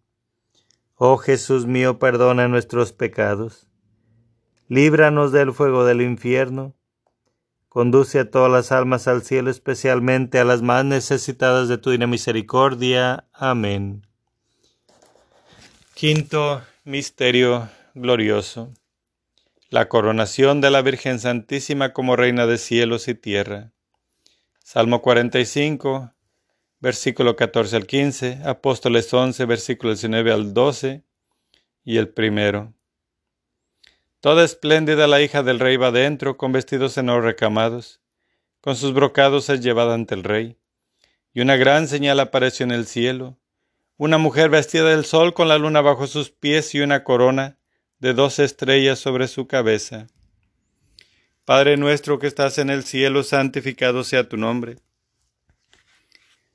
Oh 1.03 1.17
Jesús 1.17 1.65
mío, 1.65 1.97
perdona 1.97 2.47
nuestros 2.47 2.93
pecados, 2.93 3.65
líbranos 4.67 5.31
del 5.31 5.51
fuego 5.51 5.83
del 5.83 5.99
infierno, 5.99 6.75
conduce 7.69 8.19
a 8.19 8.29
todas 8.29 8.51
las 8.51 8.71
almas 8.71 9.07
al 9.07 9.23
cielo, 9.23 9.49
especialmente 9.49 10.37
a 10.37 10.43
las 10.43 10.61
más 10.61 10.85
necesitadas 10.85 11.67
de 11.69 11.79
tu 11.79 11.89
divina 11.89 12.05
misericordia. 12.05 13.25
Amén. 13.33 14.05
Quinto 15.95 16.61
Misterio 16.83 17.67
Glorioso 17.95 18.71
la 19.71 19.87
coronación 19.87 20.61
de 20.61 20.69
la 20.69 20.83
Virgen 20.83 21.17
Santísima 21.17 21.93
como 21.93 22.15
Reina 22.15 22.45
de 22.45 22.59
cielos 22.59 23.07
y 23.07 23.15
tierra. 23.15 23.71
Salmo 24.59 25.01
45, 25.01 26.13
versículo 26.81 27.35
14 27.35 27.75
al 27.75 27.85
15, 27.85 28.39
Apóstoles 28.43 29.13
11, 29.13 29.45
versículo 29.45 29.93
19 29.93 30.31
al 30.31 30.53
12 30.53 31.03
y 31.83 31.97
el 31.97 32.09
primero. 32.09 32.73
Toda 34.19 34.43
espléndida 34.43 35.07
la 35.07 35.21
hija 35.21 35.43
del 35.43 35.59
rey 35.59 35.77
va 35.77 35.91
dentro, 35.91 36.37
con 36.37 36.51
vestidos 36.51 36.97
en 36.97 37.09
oro 37.09 37.21
recamados, 37.21 38.01
con 38.59 38.75
sus 38.75 38.93
brocados 38.93 39.49
es 39.49 39.61
llevada 39.61 39.93
ante 39.93 40.15
el 40.15 40.23
rey. 40.23 40.57
Y 41.33 41.41
una 41.41 41.55
gran 41.55 41.87
señal 41.87 42.19
apareció 42.19 42.63
en 42.63 42.71
el 42.71 42.85
cielo, 42.85 43.37
una 43.97 44.17
mujer 44.17 44.49
vestida 44.49 44.89
del 44.89 45.05
sol 45.05 45.33
con 45.33 45.47
la 45.47 45.57
luna 45.57 45.81
bajo 45.81 46.07
sus 46.07 46.31
pies 46.31 46.73
y 46.73 46.81
una 46.81 47.03
corona 47.03 47.57
de 47.99 48.13
dos 48.13 48.39
estrellas 48.39 48.97
sobre 48.99 49.27
su 49.27 49.47
cabeza. 49.47 50.07
Padre 51.45 51.77
nuestro 51.77 52.17
que 52.17 52.27
estás 52.27 52.57
en 52.57 52.71
el 52.71 52.83
cielo, 52.83 53.23
santificado 53.23 54.03
sea 54.03 54.27
tu 54.27 54.37
nombre. 54.37 54.77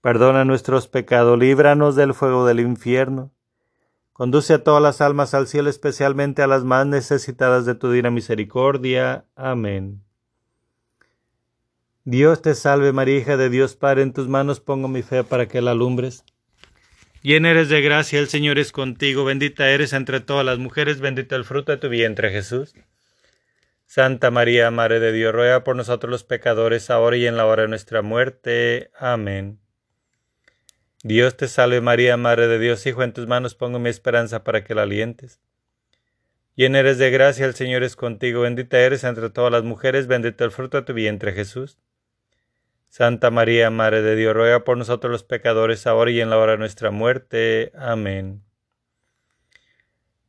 perdona 0.00 0.44
nuestros 0.44 0.88
pecados, 0.88 1.38
líbranos 1.38 1.96
del 1.96 2.14
fuego 2.14 2.46
del 2.46 2.60
infierno, 2.60 3.32
conduce 4.12 4.54
a 4.54 4.64
todas 4.64 4.82
las 4.82 5.00
almas 5.00 5.34
al 5.34 5.46
cielo, 5.46 5.70
especialmente 5.70 6.42
a 6.42 6.46
las 6.46 6.64
más 6.64 6.86
necesitadas 6.86 7.66
de 7.66 7.74
tu 7.74 7.90
divina 7.90 8.10
misericordia. 8.10 9.24
Amén. 9.36 10.02
Dios 12.04 12.40
te 12.40 12.54
salve 12.54 12.92
María, 12.92 13.18
hija 13.18 13.36
de 13.36 13.50
Dios 13.50 13.76
Padre, 13.76 14.02
en 14.02 14.12
tus 14.12 14.28
manos 14.28 14.60
pongo 14.60 14.88
mi 14.88 15.02
fe 15.02 15.24
para 15.24 15.46
que 15.46 15.60
la 15.60 15.72
alumbres. 15.72 16.24
Llena 17.22 17.50
eres 17.50 17.68
de 17.68 17.82
gracia, 17.82 18.18
el 18.18 18.28
Señor 18.28 18.58
es 18.58 18.72
contigo, 18.72 19.24
bendita 19.24 19.68
eres 19.70 19.92
entre 19.92 20.20
todas 20.20 20.46
las 20.46 20.58
mujeres, 20.58 21.00
bendito 21.00 21.36
el 21.36 21.44
fruto 21.44 21.72
de 21.72 21.78
tu 21.78 21.88
vientre 21.88 22.30
Jesús. 22.30 22.74
Santa 23.84 24.30
María, 24.30 24.70
Madre 24.70 25.00
de 25.00 25.12
Dios, 25.12 25.34
ruega 25.34 25.64
por 25.64 25.76
nosotros 25.76 26.10
los 26.10 26.24
pecadores, 26.24 26.90
ahora 26.90 27.16
y 27.16 27.26
en 27.26 27.36
la 27.36 27.46
hora 27.46 27.62
de 27.62 27.68
nuestra 27.68 28.02
muerte. 28.02 28.90
Amén. 28.98 29.58
Dios 31.04 31.36
te 31.36 31.46
salve 31.46 31.80
María, 31.80 32.16
Madre 32.16 32.48
de 32.48 32.58
Dios, 32.58 32.84
Hijo, 32.86 33.04
en 33.04 33.12
tus 33.12 33.28
manos 33.28 33.54
pongo 33.54 33.78
mi 33.78 33.88
esperanza 33.88 34.42
para 34.42 34.64
que 34.64 34.74
la 34.74 34.82
alientes. 34.82 35.40
Llena 36.56 36.80
eres 36.80 36.98
de 36.98 37.10
gracia, 37.10 37.46
el 37.46 37.54
Señor 37.54 37.84
es 37.84 37.94
contigo, 37.94 38.40
bendita 38.40 38.80
eres 38.80 39.04
entre 39.04 39.30
todas 39.30 39.52
las 39.52 39.62
mujeres, 39.62 40.08
bendito 40.08 40.44
el 40.44 40.50
fruto 40.50 40.78
de 40.78 40.82
tu 40.82 40.92
vientre 40.94 41.32
Jesús. 41.32 41.78
Santa 42.88 43.30
María, 43.30 43.70
Madre 43.70 44.02
de 44.02 44.16
Dios, 44.16 44.34
ruega 44.34 44.64
por 44.64 44.76
nosotros 44.76 45.12
los 45.12 45.22
pecadores, 45.22 45.86
ahora 45.86 46.10
y 46.10 46.20
en 46.20 46.30
la 46.30 46.38
hora 46.38 46.52
de 46.52 46.58
nuestra 46.58 46.90
muerte. 46.90 47.70
Amén. 47.76 48.42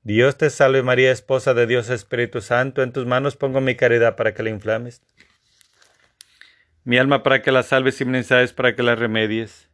Dios 0.03 0.37
te 0.37 0.51
salve 0.51 0.83
María, 0.83 1.11
esposa 1.11 1.55
de 1.55 1.65
Dios 1.65 1.89
Espíritu 1.89 2.41
Santo, 2.41 2.83
en 2.83 2.93
tus 2.93 3.07
manos 3.07 3.35
pongo 3.35 3.59
mi 3.59 3.75
caridad 3.75 4.15
para 4.15 4.35
que 4.35 4.43
la 4.43 4.49
inflames. 4.51 5.01
Mi 6.83 6.99
alma 6.99 7.23
para 7.23 7.41
que 7.41 7.51
la 7.51 7.63
salves 7.63 7.99
y 8.01 8.05
mi 8.05 8.21
para 8.55 8.75
que 8.75 8.83
la 8.83 8.95
remedies. 8.95 9.68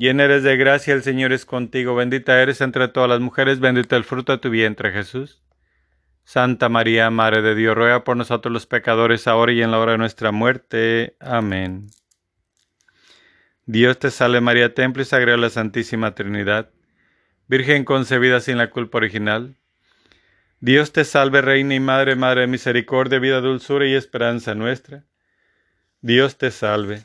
Llena 0.00 0.24
eres 0.24 0.42
de 0.42 0.56
gracia, 0.56 0.94
el 0.94 1.02
Señor 1.02 1.30
es 1.34 1.44
contigo, 1.44 1.94
bendita 1.94 2.40
eres 2.40 2.62
entre 2.62 2.88
todas 2.88 3.10
las 3.10 3.20
mujeres, 3.20 3.60
bendito 3.60 3.96
el 3.96 4.04
fruto 4.04 4.32
de 4.32 4.38
tu 4.38 4.48
vientre, 4.48 4.92
Jesús. 4.92 5.42
Santa 6.24 6.70
María, 6.70 7.10
Madre 7.10 7.42
de 7.42 7.54
Dios, 7.54 7.76
ruega 7.76 8.02
por 8.02 8.16
nosotros 8.16 8.50
los 8.50 8.64
pecadores, 8.64 9.26
ahora 9.26 9.52
y 9.52 9.60
en 9.60 9.70
la 9.70 9.78
hora 9.78 9.92
de 9.92 9.98
nuestra 9.98 10.32
muerte. 10.32 11.18
Amén. 11.20 11.90
Dios 13.66 13.98
te 13.98 14.10
salve 14.10 14.40
María, 14.40 14.72
templo 14.72 15.02
y 15.02 15.04
sagrado 15.04 15.36
la 15.36 15.50
Santísima 15.50 16.14
Trinidad, 16.14 16.70
Virgen 17.46 17.84
concebida 17.84 18.40
sin 18.40 18.56
la 18.56 18.70
culpa 18.70 18.96
original. 18.96 19.58
Dios 20.60 20.92
te 20.92 21.04
salve, 21.04 21.42
Reina 21.42 21.74
y 21.74 21.80
Madre, 21.80 22.16
Madre 22.16 22.40
de 22.40 22.46
Misericordia, 22.46 23.18
vida, 23.18 23.42
dulzura 23.42 23.86
y 23.86 23.92
esperanza 23.92 24.54
nuestra. 24.54 25.04
Dios 26.00 26.38
te 26.38 26.50
salve. 26.52 27.04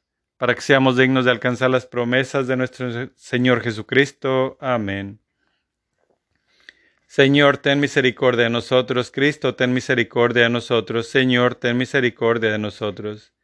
para 0.41 0.55
que 0.55 0.61
seamos 0.61 0.97
dignos 0.97 1.25
de 1.25 1.29
alcanzar 1.29 1.69
las 1.69 1.85
promesas 1.85 2.47
de 2.47 2.57
nuestro 2.57 3.11
Señor 3.15 3.61
Jesucristo. 3.61 4.57
Amén. 4.59 5.19
Señor, 7.05 7.59
ten 7.59 7.79
misericordia 7.79 8.45
de 8.45 8.49
nosotros. 8.49 9.11
Cristo, 9.11 9.53
ten 9.53 9.71
misericordia 9.71 10.41
de 10.41 10.49
nosotros. 10.49 11.07
Señor, 11.07 11.53
ten 11.53 11.77
misericordia 11.77 12.51
de 12.51 12.57
nosotros. 12.57 13.35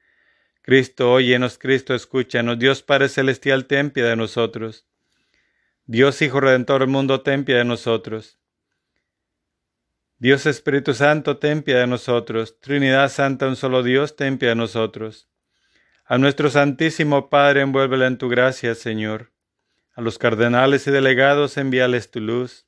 Cristo, 0.64 1.12
óyenos. 1.12 1.60
Cristo, 1.60 1.94
escúchanos. 1.94 2.58
Dios 2.58 2.82
Padre 2.82 3.10
Celestial, 3.10 3.68
ten 3.68 3.92
piedad 3.92 4.10
de 4.10 4.16
nosotros. 4.16 4.88
Dios 5.86 6.20
Hijo 6.24 6.40
Redentor 6.40 6.82
del 6.82 6.90
mundo, 6.90 7.22
ten 7.22 7.46
piedad 7.46 7.60
de 7.60 7.66
nosotros. 7.66 8.40
Dios 10.18 10.48
Espíritu 10.48 10.96
Santo, 10.96 11.38
ten 11.38 11.62
piedad 11.62 11.82
de 11.82 11.88
nosotros. 11.88 12.60
Trinidad 12.60 13.08
Santa, 13.10 13.48
un 13.48 13.56
solo 13.56 13.84
Dios, 13.84 14.16
ten 14.16 14.40
piedad 14.40 14.54
de 14.54 14.62
nosotros. 14.62 15.30
A 16.08 16.18
nuestro 16.18 16.50
Santísimo 16.50 17.30
Padre, 17.30 17.62
envuélvela 17.62 18.08
en 18.08 18.18
tu 18.18 18.30
gracia, 18.30 18.76
Señor. 18.76 19.32
A 19.94 20.02
los 20.02 20.18
cardenales 20.18 20.88
y 20.88 20.92
delegados, 20.92 21.58
envíales 21.58 22.10
tu 22.10 22.20
luz. 22.20 22.66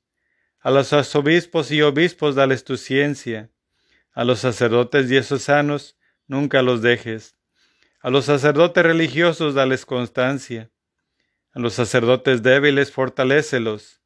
A 0.60 0.72
los 0.72 0.94
arzobispos 0.94 1.72
y 1.72 1.82
obispos, 1.82 2.36
dales 2.36 2.64
tu 2.64 2.78
ciencia. 2.78 3.50
A 4.12 4.24
los 4.24 4.40
sacerdotes 4.40 5.10
diezosanos, 5.10 5.98
nunca 6.28 6.62
los 6.62 6.82
dejes. 6.82 7.38
A 8.02 8.10
los 8.10 8.26
sacerdotes 8.26 8.84
religiosos, 8.84 9.56
dales 9.56 9.86
constancia 9.86 10.70
a 11.52 11.60
los 11.60 11.74
sacerdotes 11.74 12.44
débiles, 12.44 12.92
fortalécelos. 12.92 14.02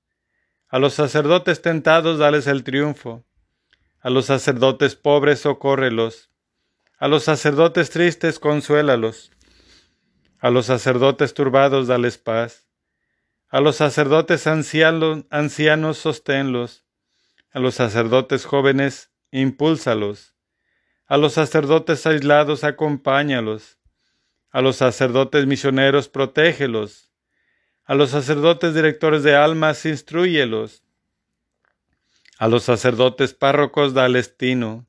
A 0.70 0.80
los 0.80 0.94
sacerdotes 0.94 1.62
tentados, 1.62 2.18
dales 2.18 2.48
el 2.48 2.64
triunfo. 2.64 3.26
A 4.00 4.10
los 4.10 4.26
sacerdotes 4.26 4.96
pobres, 4.96 5.42
socórrelos. 5.42 6.32
A 7.00 7.08
los 7.08 7.24
sacerdotes 7.24 7.90
tristes, 7.90 8.40
consuélalos. 8.40 9.32
A 10.40 10.50
los 10.50 10.68
sacerdotes 10.68 11.34
turbados, 11.34 11.88
dales 11.88 12.18
paz. 12.18 12.68
A 13.50 13.60
los 13.62 13.76
sacerdotes 13.76 14.48
ancianos, 14.48 15.98
sosténlos. 15.98 16.86
A 17.52 17.60
los 17.60 17.76
sacerdotes 17.76 18.46
jóvenes, 18.46 19.12
impúlsalos. 19.32 20.36
A 21.06 21.18
los 21.18 21.34
sacerdotes 21.34 22.06
aislados, 22.06 22.64
acompáñalos. 22.64 23.80
A 24.50 24.62
los 24.62 24.78
sacerdotes 24.78 25.46
misioneros, 25.46 26.10
protégelos. 26.10 27.12
A 27.86 27.96
los 27.96 28.12
sacerdotes 28.12 28.74
directores 28.74 29.24
de 29.24 29.36
almas, 29.36 29.86
instruyelos. 29.86 30.84
A 32.38 32.48
los 32.48 32.64
sacerdotes 32.64 33.34
párrocos, 33.34 33.94
dales 33.94 34.38
tino. 34.38 34.88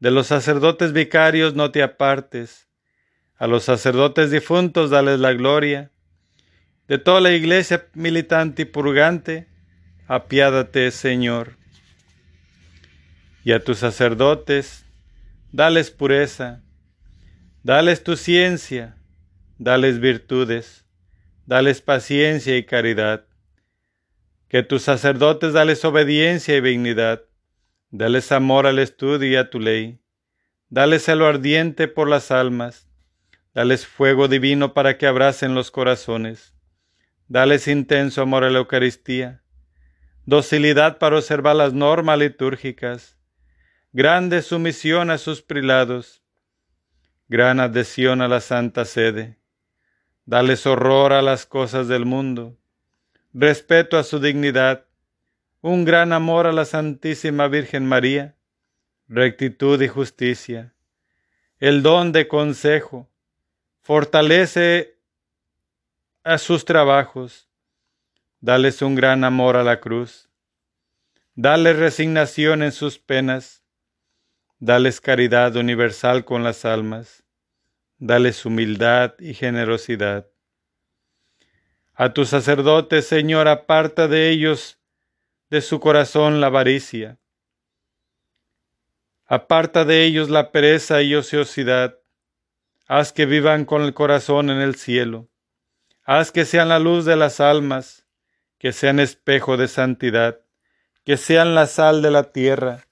De 0.00 0.10
los 0.10 0.26
sacerdotes 0.26 0.92
vicarios, 0.92 1.54
no 1.54 1.70
te 1.70 1.82
apartes. 1.82 2.68
A 3.36 3.46
los 3.46 3.64
sacerdotes 3.64 4.30
difuntos, 4.30 4.90
dales 4.90 5.20
la 5.20 5.32
gloria. 5.32 5.90
De 6.86 6.98
toda 6.98 7.20
la 7.20 7.32
iglesia 7.32 7.86
militante 7.94 8.62
y 8.62 8.64
purgante, 8.64 9.48
apiádate, 10.06 10.90
Señor. 10.90 11.56
Y 13.44 13.52
a 13.52 13.62
tus 13.62 13.78
sacerdotes, 13.78 14.84
dales 15.52 15.90
pureza, 15.90 16.62
dales 17.62 18.02
tu 18.02 18.16
ciencia, 18.16 18.96
dales 19.58 20.00
virtudes 20.00 20.84
dales 21.48 21.80
paciencia 21.80 22.58
y 22.58 22.64
caridad. 22.64 23.24
Que 24.48 24.62
tus 24.62 24.82
sacerdotes 24.82 25.54
dales 25.54 25.82
obediencia 25.82 26.54
y 26.56 26.60
dignidad, 26.60 27.22
dales 27.90 28.32
amor 28.32 28.66
al 28.66 28.78
estudio 28.78 29.28
y 29.28 29.36
a 29.36 29.50
tu 29.50 29.60
ley, 29.60 30.00
dales 30.68 31.04
celo 31.04 31.26
ardiente 31.26 31.88
por 31.88 32.08
las 32.08 32.30
almas, 32.30 32.88
dales 33.54 33.86
fuego 33.86 34.28
divino 34.28 34.74
para 34.74 34.98
que 34.98 35.06
abracen 35.06 35.54
los 35.54 35.70
corazones, 35.70 36.54
dales 37.28 37.68
intenso 37.68 38.22
amor 38.22 38.44
a 38.44 38.50
la 38.50 38.58
Eucaristía, 38.58 39.42
docilidad 40.26 40.98
para 40.98 41.16
observar 41.16 41.56
las 41.56 41.72
normas 41.72 42.18
litúrgicas, 42.18 43.16
grande 43.92 44.42
sumisión 44.42 45.10
a 45.10 45.16
sus 45.16 45.40
prilados, 45.40 46.22
gran 47.28 47.60
adhesión 47.60 48.20
a 48.20 48.28
la 48.28 48.40
Santa 48.40 48.84
Sede. 48.84 49.38
Dales 50.26 50.66
horror 50.66 51.14
a 51.14 51.22
las 51.22 51.46
cosas 51.46 51.88
del 51.88 52.04
mundo, 52.04 52.58
respeto 53.32 53.96
a 53.96 54.02
su 54.02 54.20
dignidad, 54.20 54.87
un 55.60 55.84
gran 55.84 56.12
amor 56.12 56.46
a 56.46 56.52
la 56.52 56.64
Santísima 56.64 57.48
Virgen 57.48 57.86
María, 57.86 58.36
rectitud 59.08 59.80
y 59.82 59.88
justicia, 59.88 60.74
el 61.58 61.82
don 61.82 62.12
de 62.12 62.28
consejo, 62.28 63.08
fortalece 63.80 64.98
a 66.22 66.38
sus 66.38 66.64
trabajos, 66.64 67.48
dales 68.40 68.82
un 68.82 68.94
gran 68.94 69.24
amor 69.24 69.56
a 69.56 69.64
la 69.64 69.80
cruz, 69.80 70.28
dales 71.34 71.76
resignación 71.76 72.62
en 72.62 72.72
sus 72.72 72.98
penas, 72.98 73.64
dales 74.58 75.00
caridad 75.00 75.56
universal 75.56 76.24
con 76.24 76.42
las 76.44 76.64
almas. 76.64 77.24
Dales 78.00 78.44
humildad 78.46 79.14
y 79.18 79.34
generosidad. 79.34 80.28
A 81.94 82.12
tus 82.12 82.28
sacerdotes, 82.28 83.08
Señor, 83.08 83.48
aparta 83.48 84.06
de 84.06 84.30
ellos 84.30 84.77
de 85.50 85.60
su 85.60 85.80
corazón 85.80 86.40
la 86.40 86.48
avaricia. 86.48 87.18
Aparta 89.26 89.84
de 89.84 90.04
ellos 90.04 90.30
la 90.30 90.52
pereza 90.52 91.02
y 91.02 91.14
ociosidad. 91.14 91.98
Haz 92.86 93.12
que 93.12 93.26
vivan 93.26 93.64
con 93.64 93.82
el 93.82 93.94
corazón 93.94 94.50
en 94.50 94.58
el 94.58 94.74
cielo. 94.74 95.28
Haz 96.04 96.32
que 96.32 96.44
sean 96.44 96.70
la 96.70 96.78
luz 96.78 97.04
de 97.04 97.16
las 97.16 97.40
almas, 97.40 98.06
que 98.58 98.72
sean 98.72 99.00
espejo 99.00 99.56
de 99.56 99.68
santidad, 99.68 100.40
que 101.04 101.16
sean 101.16 101.54
la 101.54 101.66
sal 101.66 102.00
de 102.00 102.10
la 102.10 102.32
tierra, 102.32 102.86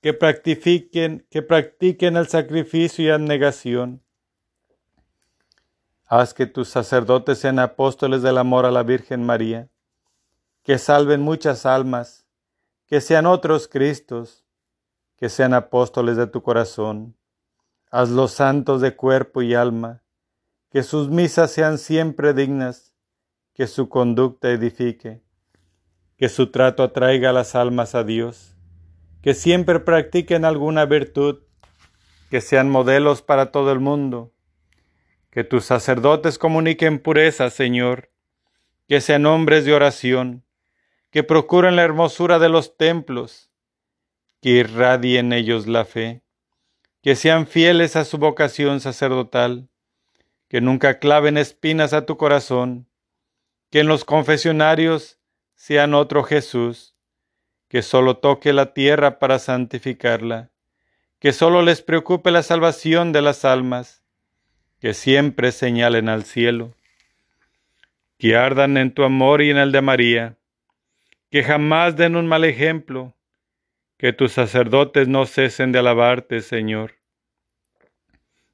que 0.00 0.14
practiquen, 0.14 1.26
que 1.30 1.42
practiquen 1.42 2.16
el 2.16 2.28
sacrificio 2.28 3.04
y 3.04 3.10
abnegación. 3.10 4.02
Haz 6.06 6.34
que 6.34 6.46
tus 6.46 6.68
sacerdotes 6.68 7.38
sean 7.38 7.58
apóstoles 7.58 8.22
del 8.22 8.38
amor 8.38 8.66
a 8.66 8.70
la 8.70 8.82
Virgen 8.82 9.24
María, 9.24 9.68
que 10.62 10.78
salven 10.78 11.20
muchas 11.20 11.66
almas, 11.66 12.26
que 12.86 13.00
sean 13.00 13.26
otros 13.26 13.68
Cristos, 13.68 14.44
que 15.16 15.28
sean 15.28 15.54
apóstoles 15.54 16.16
de 16.16 16.26
tu 16.26 16.42
corazón. 16.42 17.16
Hazlos 17.90 18.32
santos 18.32 18.80
de 18.80 18.94
cuerpo 18.96 19.42
y 19.42 19.54
alma, 19.54 20.02
que 20.70 20.82
sus 20.82 21.08
misas 21.08 21.50
sean 21.50 21.78
siempre 21.78 22.32
dignas, 22.32 22.94
que 23.54 23.66
su 23.66 23.88
conducta 23.88 24.50
edifique, 24.50 25.22
que 26.16 26.28
su 26.28 26.50
trato 26.50 26.82
atraiga 26.82 27.30
a 27.30 27.32
las 27.32 27.54
almas 27.54 27.94
a 27.94 28.04
Dios, 28.04 28.56
que 29.20 29.34
siempre 29.34 29.80
practiquen 29.80 30.44
alguna 30.44 30.86
virtud, 30.86 31.40
que 32.30 32.40
sean 32.40 32.70
modelos 32.70 33.20
para 33.20 33.52
todo 33.52 33.72
el 33.72 33.80
mundo, 33.80 34.32
que 35.30 35.44
tus 35.44 35.64
sacerdotes 35.64 36.38
comuniquen 36.38 36.98
pureza, 36.98 37.50
Señor, 37.50 38.10
que 38.88 39.00
sean 39.00 39.26
hombres 39.26 39.64
de 39.64 39.74
oración, 39.74 40.44
que 41.12 41.22
procuren 41.22 41.76
la 41.76 41.82
hermosura 41.82 42.38
de 42.38 42.48
los 42.48 42.78
templos, 42.78 43.50
que 44.40 44.48
irradien 44.48 45.34
ellos 45.34 45.66
la 45.66 45.84
fe, 45.84 46.22
que 47.02 47.16
sean 47.16 47.46
fieles 47.46 47.96
a 47.96 48.06
su 48.06 48.16
vocación 48.16 48.80
sacerdotal, 48.80 49.68
que 50.48 50.62
nunca 50.62 50.98
claven 50.98 51.36
espinas 51.36 51.92
a 51.92 52.06
tu 52.06 52.16
corazón, 52.16 52.88
que 53.70 53.80
en 53.80 53.88
los 53.88 54.06
confesionarios 54.06 55.18
sean 55.54 55.92
otro 55.92 56.24
Jesús, 56.24 56.96
que 57.68 57.82
solo 57.82 58.16
toque 58.16 58.54
la 58.54 58.72
tierra 58.72 59.18
para 59.18 59.38
santificarla, 59.38 60.50
que 61.18 61.34
solo 61.34 61.60
les 61.60 61.82
preocupe 61.82 62.30
la 62.30 62.42
salvación 62.42 63.12
de 63.12 63.20
las 63.20 63.44
almas, 63.44 64.02
que 64.80 64.94
siempre 64.94 65.52
señalen 65.52 66.08
al 66.08 66.24
cielo, 66.24 66.74
que 68.16 68.34
ardan 68.34 68.78
en 68.78 68.94
tu 68.94 69.04
amor 69.04 69.42
y 69.42 69.50
en 69.50 69.58
el 69.58 69.72
de 69.72 69.82
María, 69.82 70.38
que 71.32 71.42
jamás 71.42 71.96
den 71.96 72.14
un 72.14 72.28
mal 72.28 72.44
ejemplo, 72.44 73.16
que 73.96 74.12
tus 74.12 74.32
sacerdotes 74.32 75.08
no 75.08 75.24
cesen 75.24 75.72
de 75.72 75.78
alabarte, 75.78 76.42
Señor. 76.42 76.96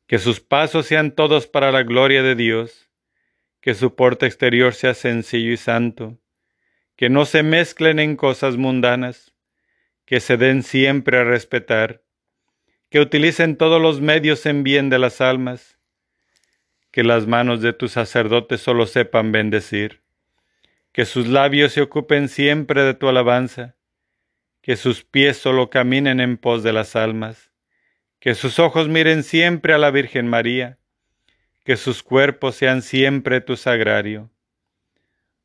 Que 0.07 0.21
sus 0.21 0.39
pasos 0.39 0.87
sean 0.87 1.11
todos 1.11 1.49
para 1.49 1.73
la 1.73 1.83
gloria 1.83 2.23
de 2.23 2.37
Dios. 2.37 2.89
Que 3.61 3.75
su 3.75 3.97
porte 3.97 4.27
exterior 4.27 4.75
sea 4.75 4.95
sencillo 4.95 5.53
y 5.53 5.57
santo. 5.57 6.19
Que 6.95 7.09
no 7.11 7.25
se 7.25 7.43
mezclen 7.43 7.99
en 7.99 8.15
cosas 8.15 8.57
mundanas. 8.57 9.35
Que 10.05 10.21
se 10.21 10.37
den 10.37 10.63
siempre 10.63 11.19
a 11.19 11.25
respetar. 11.25 12.05
Que 12.91 13.01
utilicen 13.01 13.57
todos 13.57 13.83
los 13.83 14.01
medios 14.01 14.47
en 14.47 14.63
bien 14.63 14.89
de 14.89 15.01
las 15.01 15.21
almas. 15.21 15.81
Que 16.93 17.03
las 17.03 17.27
manos 17.27 17.61
de 17.61 17.73
tus 17.73 17.91
sacerdotes 17.91 18.61
solo 18.61 18.87
sepan 18.87 19.33
bendecir. 19.33 20.08
Que 20.99 21.05
sus 21.05 21.29
labios 21.29 21.75
se 21.75 21.81
ocupen 21.81 22.29
siempre 22.29 22.83
de 22.83 22.93
tu 22.93 23.09
alabanza 23.09 23.77
que 24.63 24.75
sus 24.75 25.05
pies 25.05 25.37
solo 25.37 25.71
caminen 25.71 26.19
en 26.19 26.37
pos 26.37 26.65
de 26.65 26.73
las 26.73 26.97
almas, 26.97 27.53
que 28.19 28.35
sus 28.35 28.59
ojos 28.59 28.89
miren 28.89 29.23
siempre 29.23 29.75
a 29.75 29.79
la 29.79 29.93
Virgen 29.93 30.27
María, 30.27 30.81
que 31.65 31.77
sus 31.77 32.03
cuerpos 32.03 32.57
sean 32.57 32.83
siempre 32.83 33.41
tu 33.41 33.57
sagrario. 33.57 34.33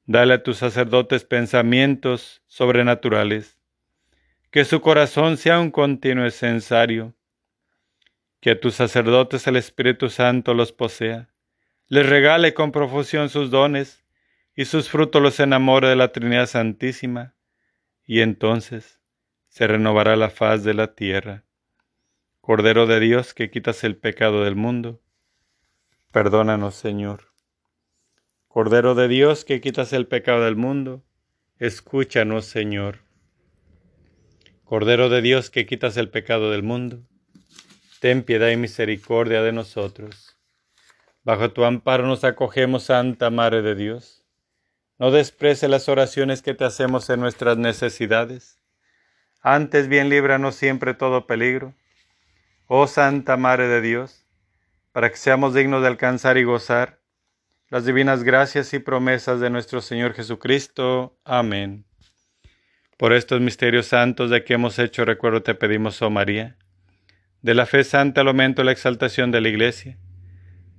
Dale 0.08 0.34
a 0.34 0.42
tus 0.42 0.58
sacerdotes 0.58 1.24
pensamientos 1.24 2.42
sobrenaturales, 2.48 3.60
que 4.50 4.66
su 4.66 4.82
corazón 4.82 5.38
sea 5.38 5.60
un 5.60 5.70
continuo 5.70 6.32
censario, 6.32 7.14
que 8.40 8.50
a 8.50 8.60
tus 8.60 8.74
sacerdotes 8.74 9.46
el 9.46 9.58
Espíritu 9.58 10.10
Santo 10.10 10.56
los 10.56 10.72
posea, 10.72 11.30
les 11.90 12.10
regale 12.10 12.56
con 12.56 12.72
profusión 12.72 13.30
sus 13.30 13.52
dones 13.52 14.03
y 14.56 14.66
sus 14.66 14.90
frutos 14.90 15.22
los 15.22 15.40
enamore 15.40 15.88
de 15.88 15.96
la 15.96 16.12
Trinidad 16.12 16.46
Santísima, 16.46 17.36
y 18.06 18.22
entonces 18.22 19.00
se 19.48 19.68
renovará 19.68 20.16
la 20.16 20.30
faz 20.30 20.64
de 20.64 20.74
la 20.74 20.96
tierra. 20.96 21.44
Cordero 22.42 22.86
de 22.86 23.00
Dios 23.00 23.34
que 23.34 23.50
quitas 23.50 23.84
el 23.84 23.96
pecado 23.96 24.44
del 24.44 24.56
mundo, 24.56 25.02
perdónanos 26.12 26.76
Señor. 26.76 27.32
Cordero 28.48 28.96
de 28.96 29.08
Dios 29.08 29.46
que 29.46 29.62
quitas 29.62 29.94
el 29.94 30.08
pecado 30.08 30.44
del 30.44 30.56
mundo, 30.56 31.04
escúchanos 31.58 32.46
Señor. 32.46 33.00
Cordero 34.64 35.10
de 35.10 35.22
Dios 35.22 35.50
que 35.50 35.66
quitas 35.66 35.98
el 35.98 36.10
pecado 36.10 36.52
del 36.52 36.64
mundo, 36.64 37.04
ten 38.00 38.24
piedad 38.24 38.50
y 38.50 38.58
misericordia 38.58 39.42
de 39.42 39.54
nosotros. 39.54 40.38
Bajo 41.24 41.52
tu 41.52 41.64
amparo 41.64 42.06
nos 42.06 42.24
acogemos, 42.24 42.84
Santa 42.84 43.30
Madre 43.30 43.62
de 43.62 43.76
Dios. 43.76 44.23
No 45.00 45.12
desprece 45.12 45.68
las 45.68 45.90
oraciones 45.90 46.42
que 46.42 46.54
te 46.54 46.66
hacemos 46.66 47.10
en 47.10 47.20
nuestras 47.20 47.58
necesidades 47.58 48.60
antes 49.46 49.90
bien 49.90 50.08
líbranos 50.08 50.56
siempre 50.56 50.94
todo 50.94 51.28
peligro. 51.28 51.76
Oh 52.68 52.88
Santa 52.88 53.36
Madre 53.36 53.68
de 53.68 53.82
Dios, 53.82 54.26
para 54.94 55.10
que 55.10 55.18
seamos 55.18 55.54
dignos 55.54 55.82
de 55.82 55.90
alcanzar 55.90 56.38
y 56.38 56.46
gozar 56.46 57.02
las 57.68 57.84
divinas 57.84 58.24
gracias 58.24 58.74
y 58.74 58.80
promesas 58.80 59.42
de 59.42 59.50
nuestro 59.50 59.82
Señor 59.82 60.14
Jesucristo. 60.14 61.20
Amén. 61.26 61.84
Por 62.98 63.12
estos 63.12 63.42
misterios 63.42 63.88
santos 63.88 64.30
de 64.30 64.46
que 64.46 64.54
hemos 64.54 64.80
hecho 64.80 65.04
recuerdo 65.04 65.44
te 65.44 65.56
pedimos, 65.56 66.02
oh 66.02 66.10
María, 66.10 66.56
de 67.42 67.54
la 67.54 67.66
fe 67.66 67.84
santa 67.84 68.22
el 68.22 68.30
aumento 68.30 68.62
y 68.62 68.66
la 68.66 68.72
exaltación 68.72 69.32
de 69.32 69.42
la 69.42 69.50
Iglesia, 69.50 69.98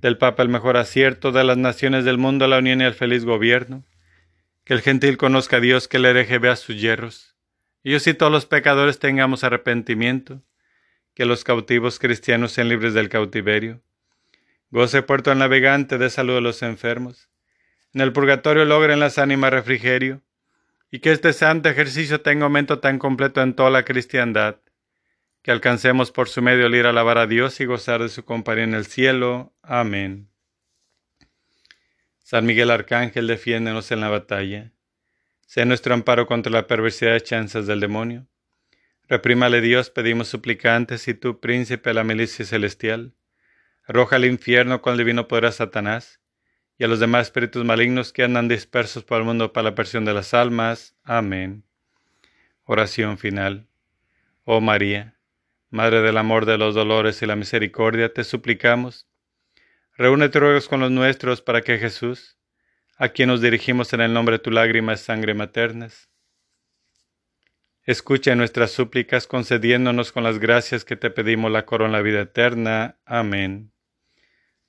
del 0.01 0.17
Papa 0.17 0.41
el 0.41 0.49
mejor 0.49 0.75
acierto, 0.77 1.31
de 1.31 1.43
las 1.43 1.57
naciones 1.57 2.03
del 2.03 2.17
mundo 2.17 2.47
la 2.47 2.57
unión 2.57 2.81
y 2.81 2.85
el 2.85 2.95
feliz 2.95 3.25
gobierno, 3.25 3.83
que 4.65 4.73
el 4.73 4.81
gentil 4.81 5.17
conozca 5.17 5.57
a 5.57 5.59
Dios, 5.59 5.87
que 5.87 5.97
el 5.97 6.05
hereje 6.05 6.39
vea 6.39 6.55
sus 6.55 6.81
hierros, 6.81 7.35
y 7.83 7.91
yo 7.91 7.99
si 7.99 8.13
todos 8.13 8.31
los 8.31 8.47
pecadores 8.47 8.99
tengamos 8.99 9.43
arrepentimiento, 9.43 10.41
que 11.13 11.25
los 11.25 11.43
cautivos 11.43 11.99
cristianos 11.99 12.51
sean 12.51 12.67
libres 12.67 12.93
del 12.95 13.07
cautiverio, 13.07 13.81
goce 14.71 15.03
puerto 15.03 15.31
al 15.31 15.37
navegante 15.37 15.97
de 15.97 16.09
salud 16.09 16.37
a 16.37 16.41
los 16.41 16.63
enfermos, 16.63 17.29
en 17.93 18.01
el 18.01 18.11
purgatorio 18.11 18.65
logren 18.65 18.99
las 18.99 19.19
ánimas 19.19 19.51
refrigerio, 19.51 20.23
y 20.89 20.99
que 20.99 21.11
este 21.11 21.31
santo 21.31 21.69
ejercicio 21.69 22.21
tenga 22.21 22.45
aumento 22.45 22.79
tan 22.79 22.99
completo 22.99 23.41
en 23.41 23.53
toda 23.53 23.69
la 23.69 23.85
cristiandad, 23.85 24.57
que 25.43 25.51
alcancemos 25.51 26.11
por 26.11 26.27
su 26.27 26.41
medio 26.41 26.65
el 26.65 26.75
ir 26.75 26.87
a 26.87 26.89
alabar 26.89 27.19
a 27.19 27.27
Dios 27.27 27.59
y 27.59 27.65
gozar 27.65 28.01
de 28.01 28.09
su 28.09 28.25
compañía 28.25 28.63
en 28.63 28.73
el 28.73 28.87
cielo. 28.87 29.53
Amén. 29.61 30.34
San 32.25 32.45
Miguel 32.45 32.71
Arcángel, 32.71 33.27
defiéndenos 33.27 33.91
en 33.91 34.01
la 34.01 34.09
batalla 34.09 34.73
sea 35.45 35.65
nuestro 35.65 35.93
amparo 35.93 36.27
contra 36.27 36.51
la 36.51 36.67
perversidad 36.67 37.13
de 37.13 37.21
chanzas 37.21 37.67
del 37.67 37.79
demonio. 37.79 38.27
Reprímale 39.07 39.61
Dios, 39.61 39.89
pedimos 39.89 40.27
suplicantes, 40.27 41.07
y 41.07 41.13
tú, 41.13 41.39
príncipe 41.39 41.91
de 41.91 41.93
la 41.93 42.03
milicia 42.03 42.43
celestial, 42.45 43.13
arroja 43.87 44.15
al 44.15 44.25
infierno 44.25 44.81
con 44.81 44.93
el 44.93 44.97
divino 44.97 45.27
poder 45.27 45.45
a 45.45 45.51
Satanás 45.51 46.19
y 46.77 46.83
a 46.83 46.87
los 46.87 46.99
demás 46.99 47.27
espíritus 47.27 47.63
malignos 47.63 48.11
que 48.11 48.23
andan 48.23 48.47
dispersos 48.47 49.03
por 49.03 49.19
el 49.19 49.25
mundo 49.25 49.53
para 49.53 49.69
la 49.69 49.75
persión 49.75 50.03
de 50.03 50.13
las 50.13 50.33
almas. 50.33 50.95
Amén. 51.03 51.63
Oración 52.63 53.17
final. 53.17 53.67
Oh 54.43 54.61
María, 54.61 55.15
Madre 55.69 56.01
del 56.01 56.17
amor, 56.17 56.45
de 56.45 56.57
los 56.57 56.73
dolores 56.73 57.21
y 57.21 57.25
la 57.25 57.35
misericordia, 57.35 58.13
te 58.13 58.23
suplicamos, 58.23 59.07
reúnete 59.97 60.39
ruegos 60.39 60.67
con 60.67 60.79
los 60.79 60.91
nuestros 60.91 61.41
para 61.41 61.61
que 61.61 61.77
Jesús, 61.77 62.37
a 62.97 63.09
quien 63.09 63.29
nos 63.29 63.41
dirigimos 63.41 63.93
en 63.93 64.01
el 64.01 64.13
nombre 64.13 64.37
de 64.37 64.43
tu 64.43 64.51
lágrima 64.51 64.95
sangre 64.97 65.33
maternas. 65.33 66.09
Escucha 67.83 68.35
nuestras 68.35 68.71
súplicas 68.71 69.27
concediéndonos 69.27 70.11
con 70.11 70.23
las 70.23 70.39
gracias 70.39 70.85
que 70.85 70.95
te 70.95 71.11
pedimos 71.11 71.51
la 71.51 71.65
corona 71.65 71.97
de 71.97 72.03
vida 72.03 72.21
eterna. 72.21 72.97
Amén. 73.05 73.73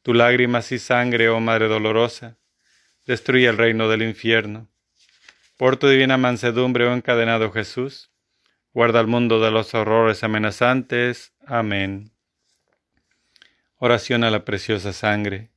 Tu 0.02 0.12
lágrimas 0.12 0.70
y 0.70 0.78
sangre, 0.78 1.30
oh 1.30 1.40
Madre 1.40 1.66
dolorosa, 1.66 2.38
destruye 3.06 3.48
el 3.48 3.56
reino 3.56 3.88
del 3.88 4.02
infierno. 4.02 4.68
Por 5.56 5.78
tu 5.78 5.88
divina 5.88 6.18
mansedumbre, 6.18 6.86
oh 6.86 6.92
encadenado 6.92 7.50
Jesús, 7.50 8.12
guarda 8.74 9.00
al 9.00 9.06
mundo 9.06 9.40
de 9.40 9.50
los 9.50 9.72
horrores 9.72 10.22
amenazantes. 10.22 11.32
Amén. 11.46 12.15
Oración 13.78 14.24
a 14.24 14.30
la 14.30 14.42
preciosa 14.46 14.94
sangre. 14.94 15.50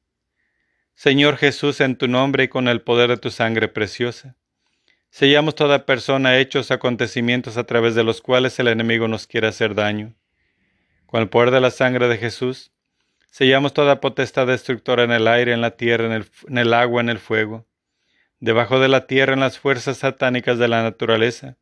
Señor 0.93 1.37
Jesús, 1.37 1.79
en 1.79 1.95
tu 1.95 2.09
nombre 2.09 2.43
y 2.43 2.47
con 2.49 2.67
el 2.67 2.81
poder 2.81 3.11
de 3.11 3.15
tu 3.15 3.31
sangre 3.31 3.69
preciosa, 3.69 4.35
sellamos 5.09 5.55
toda 5.55 5.85
persona 5.85 6.37
hechos 6.37 6.69
acontecimientos 6.69 7.55
a 7.55 7.63
través 7.63 7.95
de 7.95 8.03
los 8.03 8.21
cuales 8.21 8.59
el 8.59 8.67
enemigo 8.67 9.07
nos 9.07 9.25
quiere 9.25 9.47
hacer 9.47 9.73
daño. 9.73 10.15
Con 11.05 11.21
el 11.21 11.29
poder 11.29 11.51
de 11.51 11.61
la 11.61 11.71
sangre 11.71 12.09
de 12.09 12.17
Jesús, 12.17 12.73
sellamos 13.31 13.73
toda 13.73 14.01
potestad 14.01 14.47
destructora 14.47 15.05
en 15.05 15.11
el 15.11 15.25
aire, 15.25 15.53
en 15.53 15.61
la 15.61 15.77
tierra, 15.77 16.05
en 16.05 16.11
el, 16.11 16.25
en 16.49 16.57
el 16.57 16.73
agua, 16.73 16.99
en 16.99 17.07
el 17.07 17.19
fuego, 17.19 17.67
debajo 18.41 18.81
de 18.81 18.89
la 18.89 19.07
tierra, 19.07 19.31
en 19.31 19.39
las 19.39 19.59
fuerzas 19.59 19.99
satánicas 19.99 20.59
de 20.59 20.67
la 20.67 20.83
naturaleza, 20.83 21.55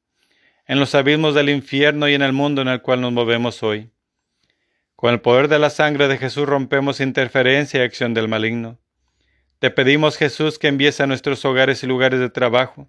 en 0.66 0.80
los 0.80 0.96
abismos 0.96 1.36
del 1.36 1.52
infierno 1.52 2.10
y 2.10 2.16
en 2.16 2.24
el 2.24 2.34
mundo 2.34 2.64
en 2.64 2.70
el 2.70 2.82
cual 2.82 3.02
nos 3.02 3.12
movemos 3.12 3.62
hoy. 3.62 3.92
Con 4.98 5.14
el 5.14 5.22
poder 5.22 5.48
de 5.48 5.60
la 5.60 5.70
sangre 5.70 6.08
de 6.08 6.18
Jesús 6.18 6.50
rompemos 6.50 7.02
interferencia 7.02 7.80
y 7.80 7.84
acción 7.84 8.16
del 8.16 8.28
maligno. 8.28 8.80
Te 9.60 9.70
pedimos, 9.70 10.18
Jesús, 10.18 10.58
que 10.58 10.70
envíes 10.70 11.00
a 11.00 11.06
nuestros 11.06 11.46
hogares 11.46 11.84
y 11.84 11.88
lugares 11.88 12.20
de 12.20 12.32
trabajo, 12.32 12.88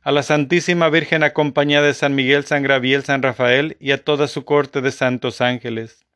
a 0.00 0.12
la 0.12 0.22
Santísima 0.22 0.88
Virgen 0.88 1.22
acompañada 1.22 1.88
de 1.88 1.92
San 1.92 2.14
Miguel, 2.14 2.46
San 2.46 2.62
Graviel, 2.62 3.04
San 3.04 3.20
Rafael 3.20 3.76
y 3.80 3.90
a 3.90 4.02
toda 4.02 4.28
su 4.28 4.46
corte 4.46 4.80
de 4.80 4.90
santos 4.90 5.42
ángeles. 5.42 6.06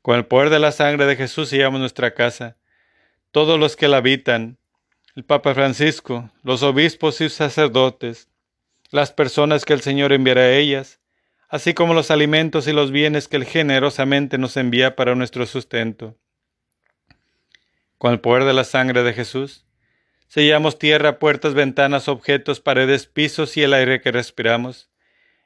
Con 0.00 0.16
el 0.16 0.24
poder 0.24 0.48
de 0.48 0.58
la 0.58 0.72
sangre 0.72 1.04
de 1.04 1.14
Jesús 1.14 1.50
sellamos 1.50 1.78
nuestra 1.78 2.14
casa, 2.14 2.56
todos 3.30 3.60
los 3.60 3.76
que 3.76 3.88
la 3.88 3.98
habitan, 3.98 4.56
el 5.16 5.24
Papa 5.24 5.52
Francisco, 5.52 6.30
los 6.42 6.62
obispos 6.62 7.20
y 7.20 7.28
sacerdotes, 7.28 8.30
las 8.90 9.12
personas 9.12 9.66
que 9.66 9.74
el 9.74 9.82
Señor 9.82 10.14
enviará 10.14 10.40
a 10.40 10.54
ellas, 10.54 10.98
así 11.48 11.74
como 11.74 11.94
los 11.94 12.10
alimentos 12.10 12.68
y 12.68 12.72
los 12.72 12.90
bienes 12.90 13.28
que 13.28 13.36
Él 13.36 13.44
generosamente 13.44 14.38
nos 14.38 14.56
envía 14.56 14.96
para 14.96 15.14
nuestro 15.14 15.46
sustento. 15.46 16.16
Con 17.96 18.12
el 18.12 18.20
poder 18.20 18.44
de 18.44 18.52
la 18.52 18.64
sangre 18.64 19.02
de 19.02 19.12
Jesús, 19.12 19.66
sellamos 20.28 20.78
tierra, 20.78 21.18
puertas, 21.18 21.54
ventanas, 21.54 22.08
objetos, 22.08 22.60
paredes, 22.60 23.06
pisos 23.06 23.56
y 23.56 23.62
el 23.62 23.74
aire 23.74 24.00
que 24.00 24.12
respiramos, 24.12 24.90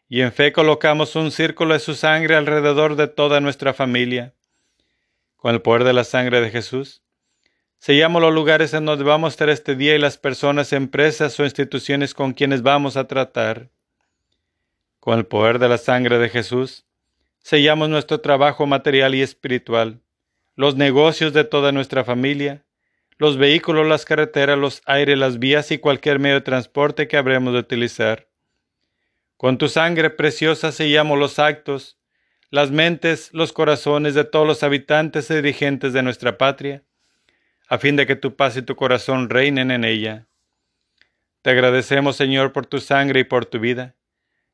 y 0.08 0.20
en 0.20 0.32
fe 0.32 0.52
colocamos 0.52 1.16
un 1.16 1.30
círculo 1.30 1.72
de 1.72 1.80
su 1.80 1.94
sangre 1.94 2.34
alrededor 2.34 2.96
de 2.96 3.08
toda 3.08 3.40
nuestra 3.40 3.72
familia. 3.72 4.34
Con 5.36 5.54
el 5.54 5.62
poder 5.62 5.84
de 5.84 5.94
la 5.94 6.04
sangre 6.04 6.40
de 6.40 6.50
Jesús, 6.50 7.02
Sellamos 7.82 8.22
los 8.22 8.32
lugares 8.32 8.74
en 8.74 8.84
donde 8.84 9.02
vamos 9.02 9.26
a 9.26 9.32
estar 9.32 9.48
este 9.48 9.74
día 9.74 9.96
y 9.96 9.98
las 9.98 10.16
personas, 10.16 10.72
empresas 10.72 11.40
o 11.40 11.42
instituciones 11.42 12.14
con 12.14 12.32
quienes 12.32 12.62
vamos 12.62 12.96
a 12.96 13.08
tratar. 13.08 13.70
Con 15.02 15.18
el 15.18 15.26
poder 15.26 15.58
de 15.58 15.68
la 15.68 15.78
sangre 15.78 16.20
de 16.20 16.28
Jesús, 16.28 16.86
sellamos 17.40 17.88
nuestro 17.88 18.20
trabajo 18.20 18.66
material 18.66 19.16
y 19.16 19.22
espiritual, 19.22 20.00
los 20.54 20.76
negocios 20.76 21.32
de 21.32 21.42
toda 21.42 21.72
nuestra 21.72 22.04
familia, 22.04 22.64
los 23.18 23.36
vehículos, 23.36 23.84
las 23.84 24.04
carreteras, 24.04 24.56
los 24.56 24.80
aires, 24.86 25.18
las 25.18 25.40
vías 25.40 25.72
y 25.72 25.78
cualquier 25.78 26.20
medio 26.20 26.36
de 26.36 26.42
transporte 26.42 27.08
que 27.08 27.16
habremos 27.16 27.52
de 27.52 27.58
utilizar. 27.58 28.28
Con 29.36 29.58
tu 29.58 29.68
sangre 29.68 30.08
preciosa 30.08 30.70
sellamos 30.70 31.18
los 31.18 31.40
actos, 31.40 31.98
las 32.50 32.70
mentes, 32.70 33.30
los 33.32 33.52
corazones 33.52 34.14
de 34.14 34.22
todos 34.22 34.46
los 34.46 34.62
habitantes 34.62 35.28
y 35.32 35.34
dirigentes 35.34 35.92
de 35.92 36.04
nuestra 36.04 36.38
patria 36.38 36.84
a 37.68 37.78
fin 37.78 37.96
de 37.96 38.06
que 38.06 38.14
tu 38.14 38.36
paz 38.36 38.56
y 38.56 38.62
tu 38.62 38.76
corazón 38.76 39.30
reinen 39.30 39.72
en 39.72 39.82
ella. 39.82 40.28
Te 41.40 41.50
agradecemos, 41.50 42.14
Señor, 42.14 42.52
por 42.52 42.66
tu 42.66 42.78
sangre 42.78 43.18
y 43.18 43.24
por 43.24 43.46
tu 43.46 43.58
vida, 43.58 43.96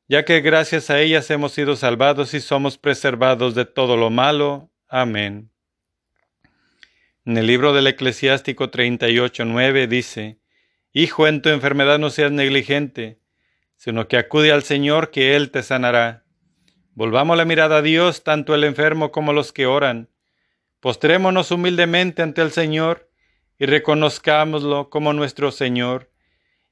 ya 0.09 0.25
que 0.25 0.41
gracias 0.41 0.89
a 0.89 0.99
ellas 0.99 1.29
hemos 1.29 1.51
sido 1.51 1.75
salvados 1.75 2.33
y 2.33 2.41
somos 2.41 2.79
preservados 2.79 3.53
de 3.53 3.65
todo 3.65 3.95
lo 3.95 4.09
malo. 4.09 4.71
Amén. 4.87 5.51
En 7.25 7.37
el 7.37 7.45
libro 7.45 7.73
del 7.73 7.85
Eclesiástico 7.85 8.71
38.9 8.71 9.87
dice, 9.87 10.39
Hijo, 10.93 11.27
en 11.27 11.43
tu 11.43 11.49
enfermedad 11.49 11.99
no 11.99 12.09
seas 12.09 12.31
negligente, 12.31 13.19
sino 13.75 14.07
que 14.07 14.17
acude 14.17 14.51
al 14.51 14.63
Señor 14.63 15.11
que 15.11 15.35
Él 15.35 15.51
te 15.51 15.61
sanará. 15.61 16.25
Volvamos 16.95 17.37
la 17.37 17.45
mirada 17.45 17.77
a 17.77 17.81
Dios, 17.83 18.23
tanto 18.23 18.55
el 18.55 18.63
enfermo 18.63 19.11
como 19.11 19.31
los 19.31 19.53
que 19.53 19.67
oran. 19.67 20.09
Postrémonos 20.79 21.51
humildemente 21.51 22.23
ante 22.23 22.41
el 22.41 22.49
Señor 22.49 23.11
y 23.59 23.67
reconozcámoslo 23.67 24.89
como 24.89 25.13
nuestro 25.13 25.51
Señor. 25.51 26.09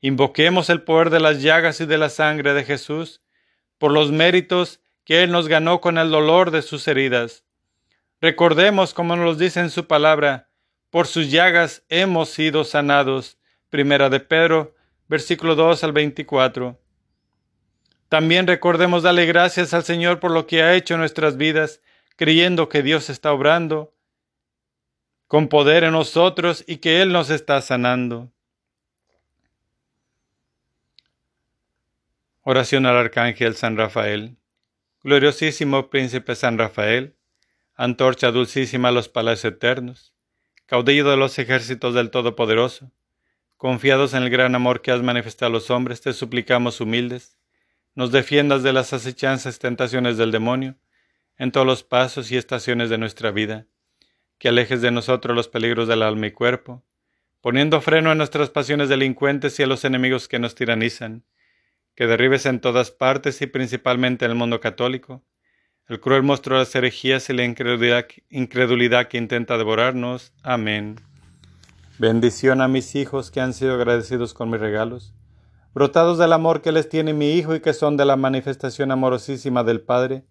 Invoquemos 0.02 0.72
el 0.72 0.82
poder 0.82 1.12
de 1.12 1.20
las 1.20 1.44
llagas 1.44 1.80
y 1.82 1.86
de 1.86 2.00
la 2.00 2.10
sangre 2.10 2.56
de 2.56 2.64
Jesús 2.64 3.22
por 3.78 3.92
los 3.92 4.12
méritos 4.12 4.82
que 5.04 5.24
Él 5.24 5.32
nos 5.32 5.48
ganó 5.48 5.82
con 5.82 5.98
el 5.98 6.12
dolor 6.12 6.52
de 6.52 6.62
sus 6.62 6.88
heridas. 6.88 7.46
Recordemos, 8.20 8.94
como 8.94 9.16
nos 9.16 9.38
dice 9.38 9.60
en 9.60 9.70
su 9.70 9.88
palabra, 9.88 10.50
por 10.90 11.08
sus 11.08 11.30
llagas 11.32 11.84
hemos 11.90 12.30
sido 12.30 12.64
sanados. 12.64 13.38
Primera 13.70 14.10
de 14.10 14.20
Pedro, 14.20 14.76
versículo 15.08 15.56
2 15.56 15.84
al 15.84 15.92
24. 15.92 16.80
También 18.10 18.48
recordemos 18.48 19.04
darle 19.04 19.26
gracias 19.26 19.74
al 19.74 19.84
Señor 19.84 20.20
por 20.20 20.32
lo 20.32 20.48
que 20.48 20.64
ha 20.64 20.74
hecho 20.74 20.94
en 20.94 21.02
nuestras 21.02 21.38
vidas, 21.38 21.82
creyendo 22.16 22.70
que 22.70 22.82
Dios 22.82 23.10
está 23.10 23.34
obrando 23.34 23.94
con 25.28 25.50
poder 25.50 25.84
en 25.84 25.92
nosotros 25.92 26.64
y 26.68 26.78
que 26.78 27.02
Él 27.02 27.12
nos 27.12 27.30
está 27.30 27.62
sanando. 27.62 28.32
Oración 32.50 32.86
al 32.86 32.96
Arcángel 32.96 33.56
San 33.56 33.76
Rafael. 33.76 34.38
Gloriosísimo 35.04 35.90
Príncipe 35.90 36.34
San 36.34 36.58
Rafael, 36.58 37.18
antorcha 37.76 38.32
dulcísima 38.32 38.88
a 38.88 38.94
los 38.94 39.10
palacios 39.10 39.54
eternos, 39.54 40.14
caudillo 40.66 41.10
de 41.10 41.18
los 41.18 41.38
ejércitos 41.40 41.94
del 41.94 42.10
Todopoderoso, 42.10 42.94
confiados 43.58 44.14
en 44.14 44.24
el 44.24 44.30
gran 44.30 44.56
amor 44.56 44.82
que 44.82 44.92
has 44.92 45.04
manifestado 45.04 45.50
a 45.50 45.52
los 45.52 45.70
hombres, 45.70 46.00
te 46.00 46.14
suplicamos 46.14 46.80
humildes, 46.80 47.38
nos 47.96 48.14
defiendas 48.14 48.64
de 48.64 48.72
las 48.72 48.94
acechanzas 48.94 49.60
tentaciones 49.60 50.16
del 50.16 50.32
demonio, 50.32 50.78
en 51.38 51.52
todos 51.52 51.68
los 51.68 51.84
pasos 51.84 52.32
y 52.32 52.38
estaciones 52.38 52.90
de 52.90 52.98
nuestra 52.98 53.32
vida 53.32 53.68
que 54.38 54.48
alejes 54.48 54.82
de 54.82 54.92
nosotros 54.92 55.36
los 55.36 55.50
peligros 55.50 55.90
del 55.90 56.02
alma 56.02 56.28
y 56.28 56.32
cuerpo, 56.32 56.82
poniendo 57.42 57.82
freno 57.82 58.10
a 58.10 58.16
nuestras 58.16 58.50
pasiones 58.52 58.88
delincuentes 58.88 59.60
y 59.60 59.64
a 59.64 59.68
los 59.68 59.84
enemigos 59.84 60.30
que 60.30 60.40
nos 60.40 60.56
tiranizan, 60.56 61.26
que 61.98 62.08
derribes 62.08 62.46
en 62.46 62.62
todas 62.62 62.92
partes 62.92 63.42
y 63.42 63.48
principalmente 63.48 64.24
en 64.24 64.32
el 64.32 64.38
mundo 64.38 64.62
católico 64.62 65.24
el 65.88 66.00
cruel 66.00 66.22
monstruo 66.22 66.58
de 66.58 66.66
las 66.66 66.76
herejías 66.76 67.30
y 67.30 67.34
la 67.34 67.44
incredulidad, 67.44 69.08
que 69.08 69.18
intenta 69.18 69.58
devorarnos. 69.58 70.34
Amén. 70.44 70.98
Bendición 71.98 72.62
a 72.62 72.68
mis 72.68 72.94
hijos 72.96 73.32
que 73.32 73.40
han 73.40 73.54
sido 73.54 73.74
agradecidos 73.74 74.34
con 74.34 74.50
mis 74.50 74.60
regalos, 74.60 75.14
brotados 75.74 76.18
del 76.18 76.34
amor 76.34 76.62
que 76.62 76.74
les 76.74 76.90
tiene 76.90 77.14
mi 77.14 77.32
Hijo 77.32 77.56
y 77.56 77.62
que 77.62 77.74
son 77.74 77.96
de 77.96 78.06
la 78.06 78.18
manifestación 78.18 78.92
amorosísima 78.92 79.64
del 79.64 79.82
Padre, 79.82 80.26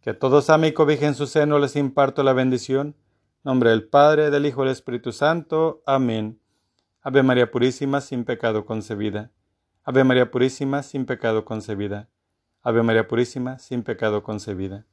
que 0.00 0.14
todos 0.14 0.50
a 0.50 0.56
mí 0.56 0.72
cobijen 0.72 1.14
su 1.14 1.26
seno 1.26 1.58
les 1.58 1.76
imparto 1.76 2.22
la 2.22 2.32
bendición, 2.32 2.96
Nombre 3.44 3.70
del 3.70 3.88
Padre, 3.88 4.30
del 4.30 4.46
Hijo 4.46 4.62
y 4.62 4.66
del 4.66 4.72
Espíritu 4.72 5.10
Santo. 5.10 5.82
Amén. 5.84 6.40
Ave 7.02 7.24
María 7.24 7.50
Purísima, 7.50 8.00
sin 8.00 8.24
pecado 8.24 8.64
concebida. 8.64 9.32
Ave 9.84 10.04
María 10.04 10.30
Purísima, 10.30 10.82
sin 10.82 11.06
pecado 11.06 11.44
concebida. 11.44 12.08
Ave 12.62 12.82
María 12.82 13.08
Purísima, 13.08 13.58
sin 13.58 13.82
pecado 13.82 14.22
concebida. 14.22 14.86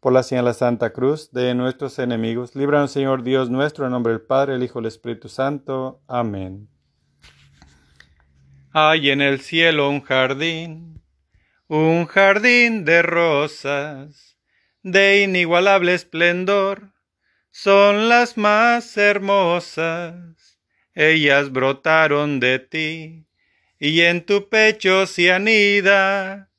Por 0.00 0.12
la 0.12 0.22
señal 0.22 0.44
de 0.44 0.50
la 0.50 0.54
Santa 0.54 0.92
Cruz 0.92 1.32
de 1.32 1.54
nuestros 1.54 1.98
enemigos, 1.98 2.54
líbranos 2.54 2.90
Señor 2.90 3.22
Dios 3.22 3.50
nuestro, 3.50 3.86
en 3.86 3.92
nombre 3.92 4.12
del 4.12 4.22
Padre, 4.22 4.54
el 4.54 4.62
Hijo 4.62 4.78
y 4.78 4.82
el 4.82 4.86
Espíritu 4.86 5.28
Santo. 5.28 6.02
Amén. 6.06 6.68
Hay 8.72 9.10
en 9.10 9.22
el 9.22 9.40
cielo 9.40 9.88
un 9.88 10.02
jardín, 10.02 11.02
un 11.66 12.06
jardín 12.06 12.84
de 12.84 13.02
rosas, 13.02 14.36
de 14.82 15.22
inigualable 15.22 15.94
esplendor 15.94 16.92
son 17.58 18.10
las 18.10 18.36
más 18.36 18.98
hermosas, 18.98 20.60
ellas 20.92 21.50
brotaron 21.50 22.38
de 22.38 22.58
ti, 22.58 23.26
y 23.78 24.00
en 24.02 24.24
tu 24.24 24.48
pecho 24.48 25.06
se 25.06 25.32
anida, 25.32 26.50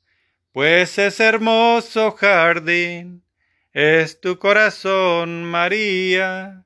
pues 0.52 0.98
es 0.98 1.20
hermoso 1.20 2.12
jardín, 2.12 3.24
es 3.72 4.20
tu 4.20 4.38
corazón, 4.38 5.44
María, 5.44 6.64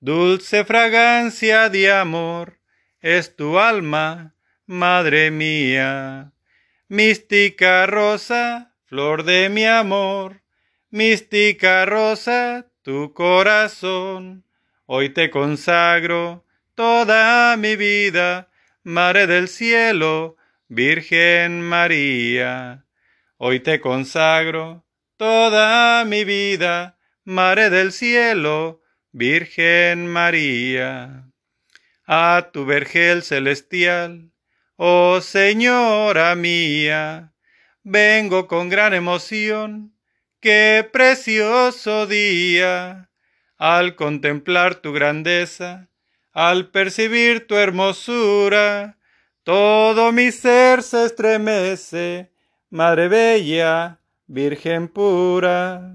dulce 0.00 0.64
fragancia 0.64 1.68
de 1.68 1.90
amor, 1.92 2.58
es 3.00 3.36
tu 3.36 3.58
alma, 3.58 4.34
Madre 4.68 5.30
mía, 5.30 6.32
mística 6.88 7.86
rosa, 7.86 8.74
flor 8.84 9.22
de 9.22 9.48
mi 9.48 9.64
amor, 9.64 10.42
mística 10.90 11.86
rosa, 11.86 12.66
tu 12.82 13.12
corazón. 13.14 14.44
Hoy 14.86 15.10
te 15.10 15.30
consagro 15.30 16.44
toda 16.74 17.56
mi 17.56 17.76
vida, 17.76 18.48
Madre 18.88 19.26
del 19.26 19.48
Cielo, 19.48 20.36
Virgen 20.68 21.60
María. 21.60 22.86
Hoy 23.36 23.58
te 23.58 23.80
consagro 23.80 24.86
toda 25.16 26.04
mi 26.04 26.22
vida, 26.22 26.96
Madre 27.24 27.68
del 27.68 27.90
Cielo, 27.90 28.82
Virgen 29.10 30.06
María. 30.06 31.28
A 32.06 32.50
tu 32.52 32.64
vergel 32.64 33.24
celestial, 33.24 34.30
oh 34.76 35.20
Señora 35.20 36.36
mía, 36.36 37.32
vengo 37.82 38.46
con 38.46 38.68
gran 38.68 38.94
emoción 38.94 39.96
Qué 40.38 40.88
precioso 40.92 42.06
día 42.06 43.10
al 43.58 43.96
contemplar 43.96 44.76
tu 44.76 44.92
grandeza, 44.92 45.88
al 46.36 46.68
percibir 46.68 47.46
tu 47.46 47.54
hermosura, 47.54 48.98
todo 49.42 50.12
mi 50.12 50.30
ser 50.30 50.82
se 50.82 51.06
estremece, 51.06 52.30
Madre 52.68 53.08
Bella, 53.08 54.00
Virgen 54.26 54.88
pura. 54.88 55.94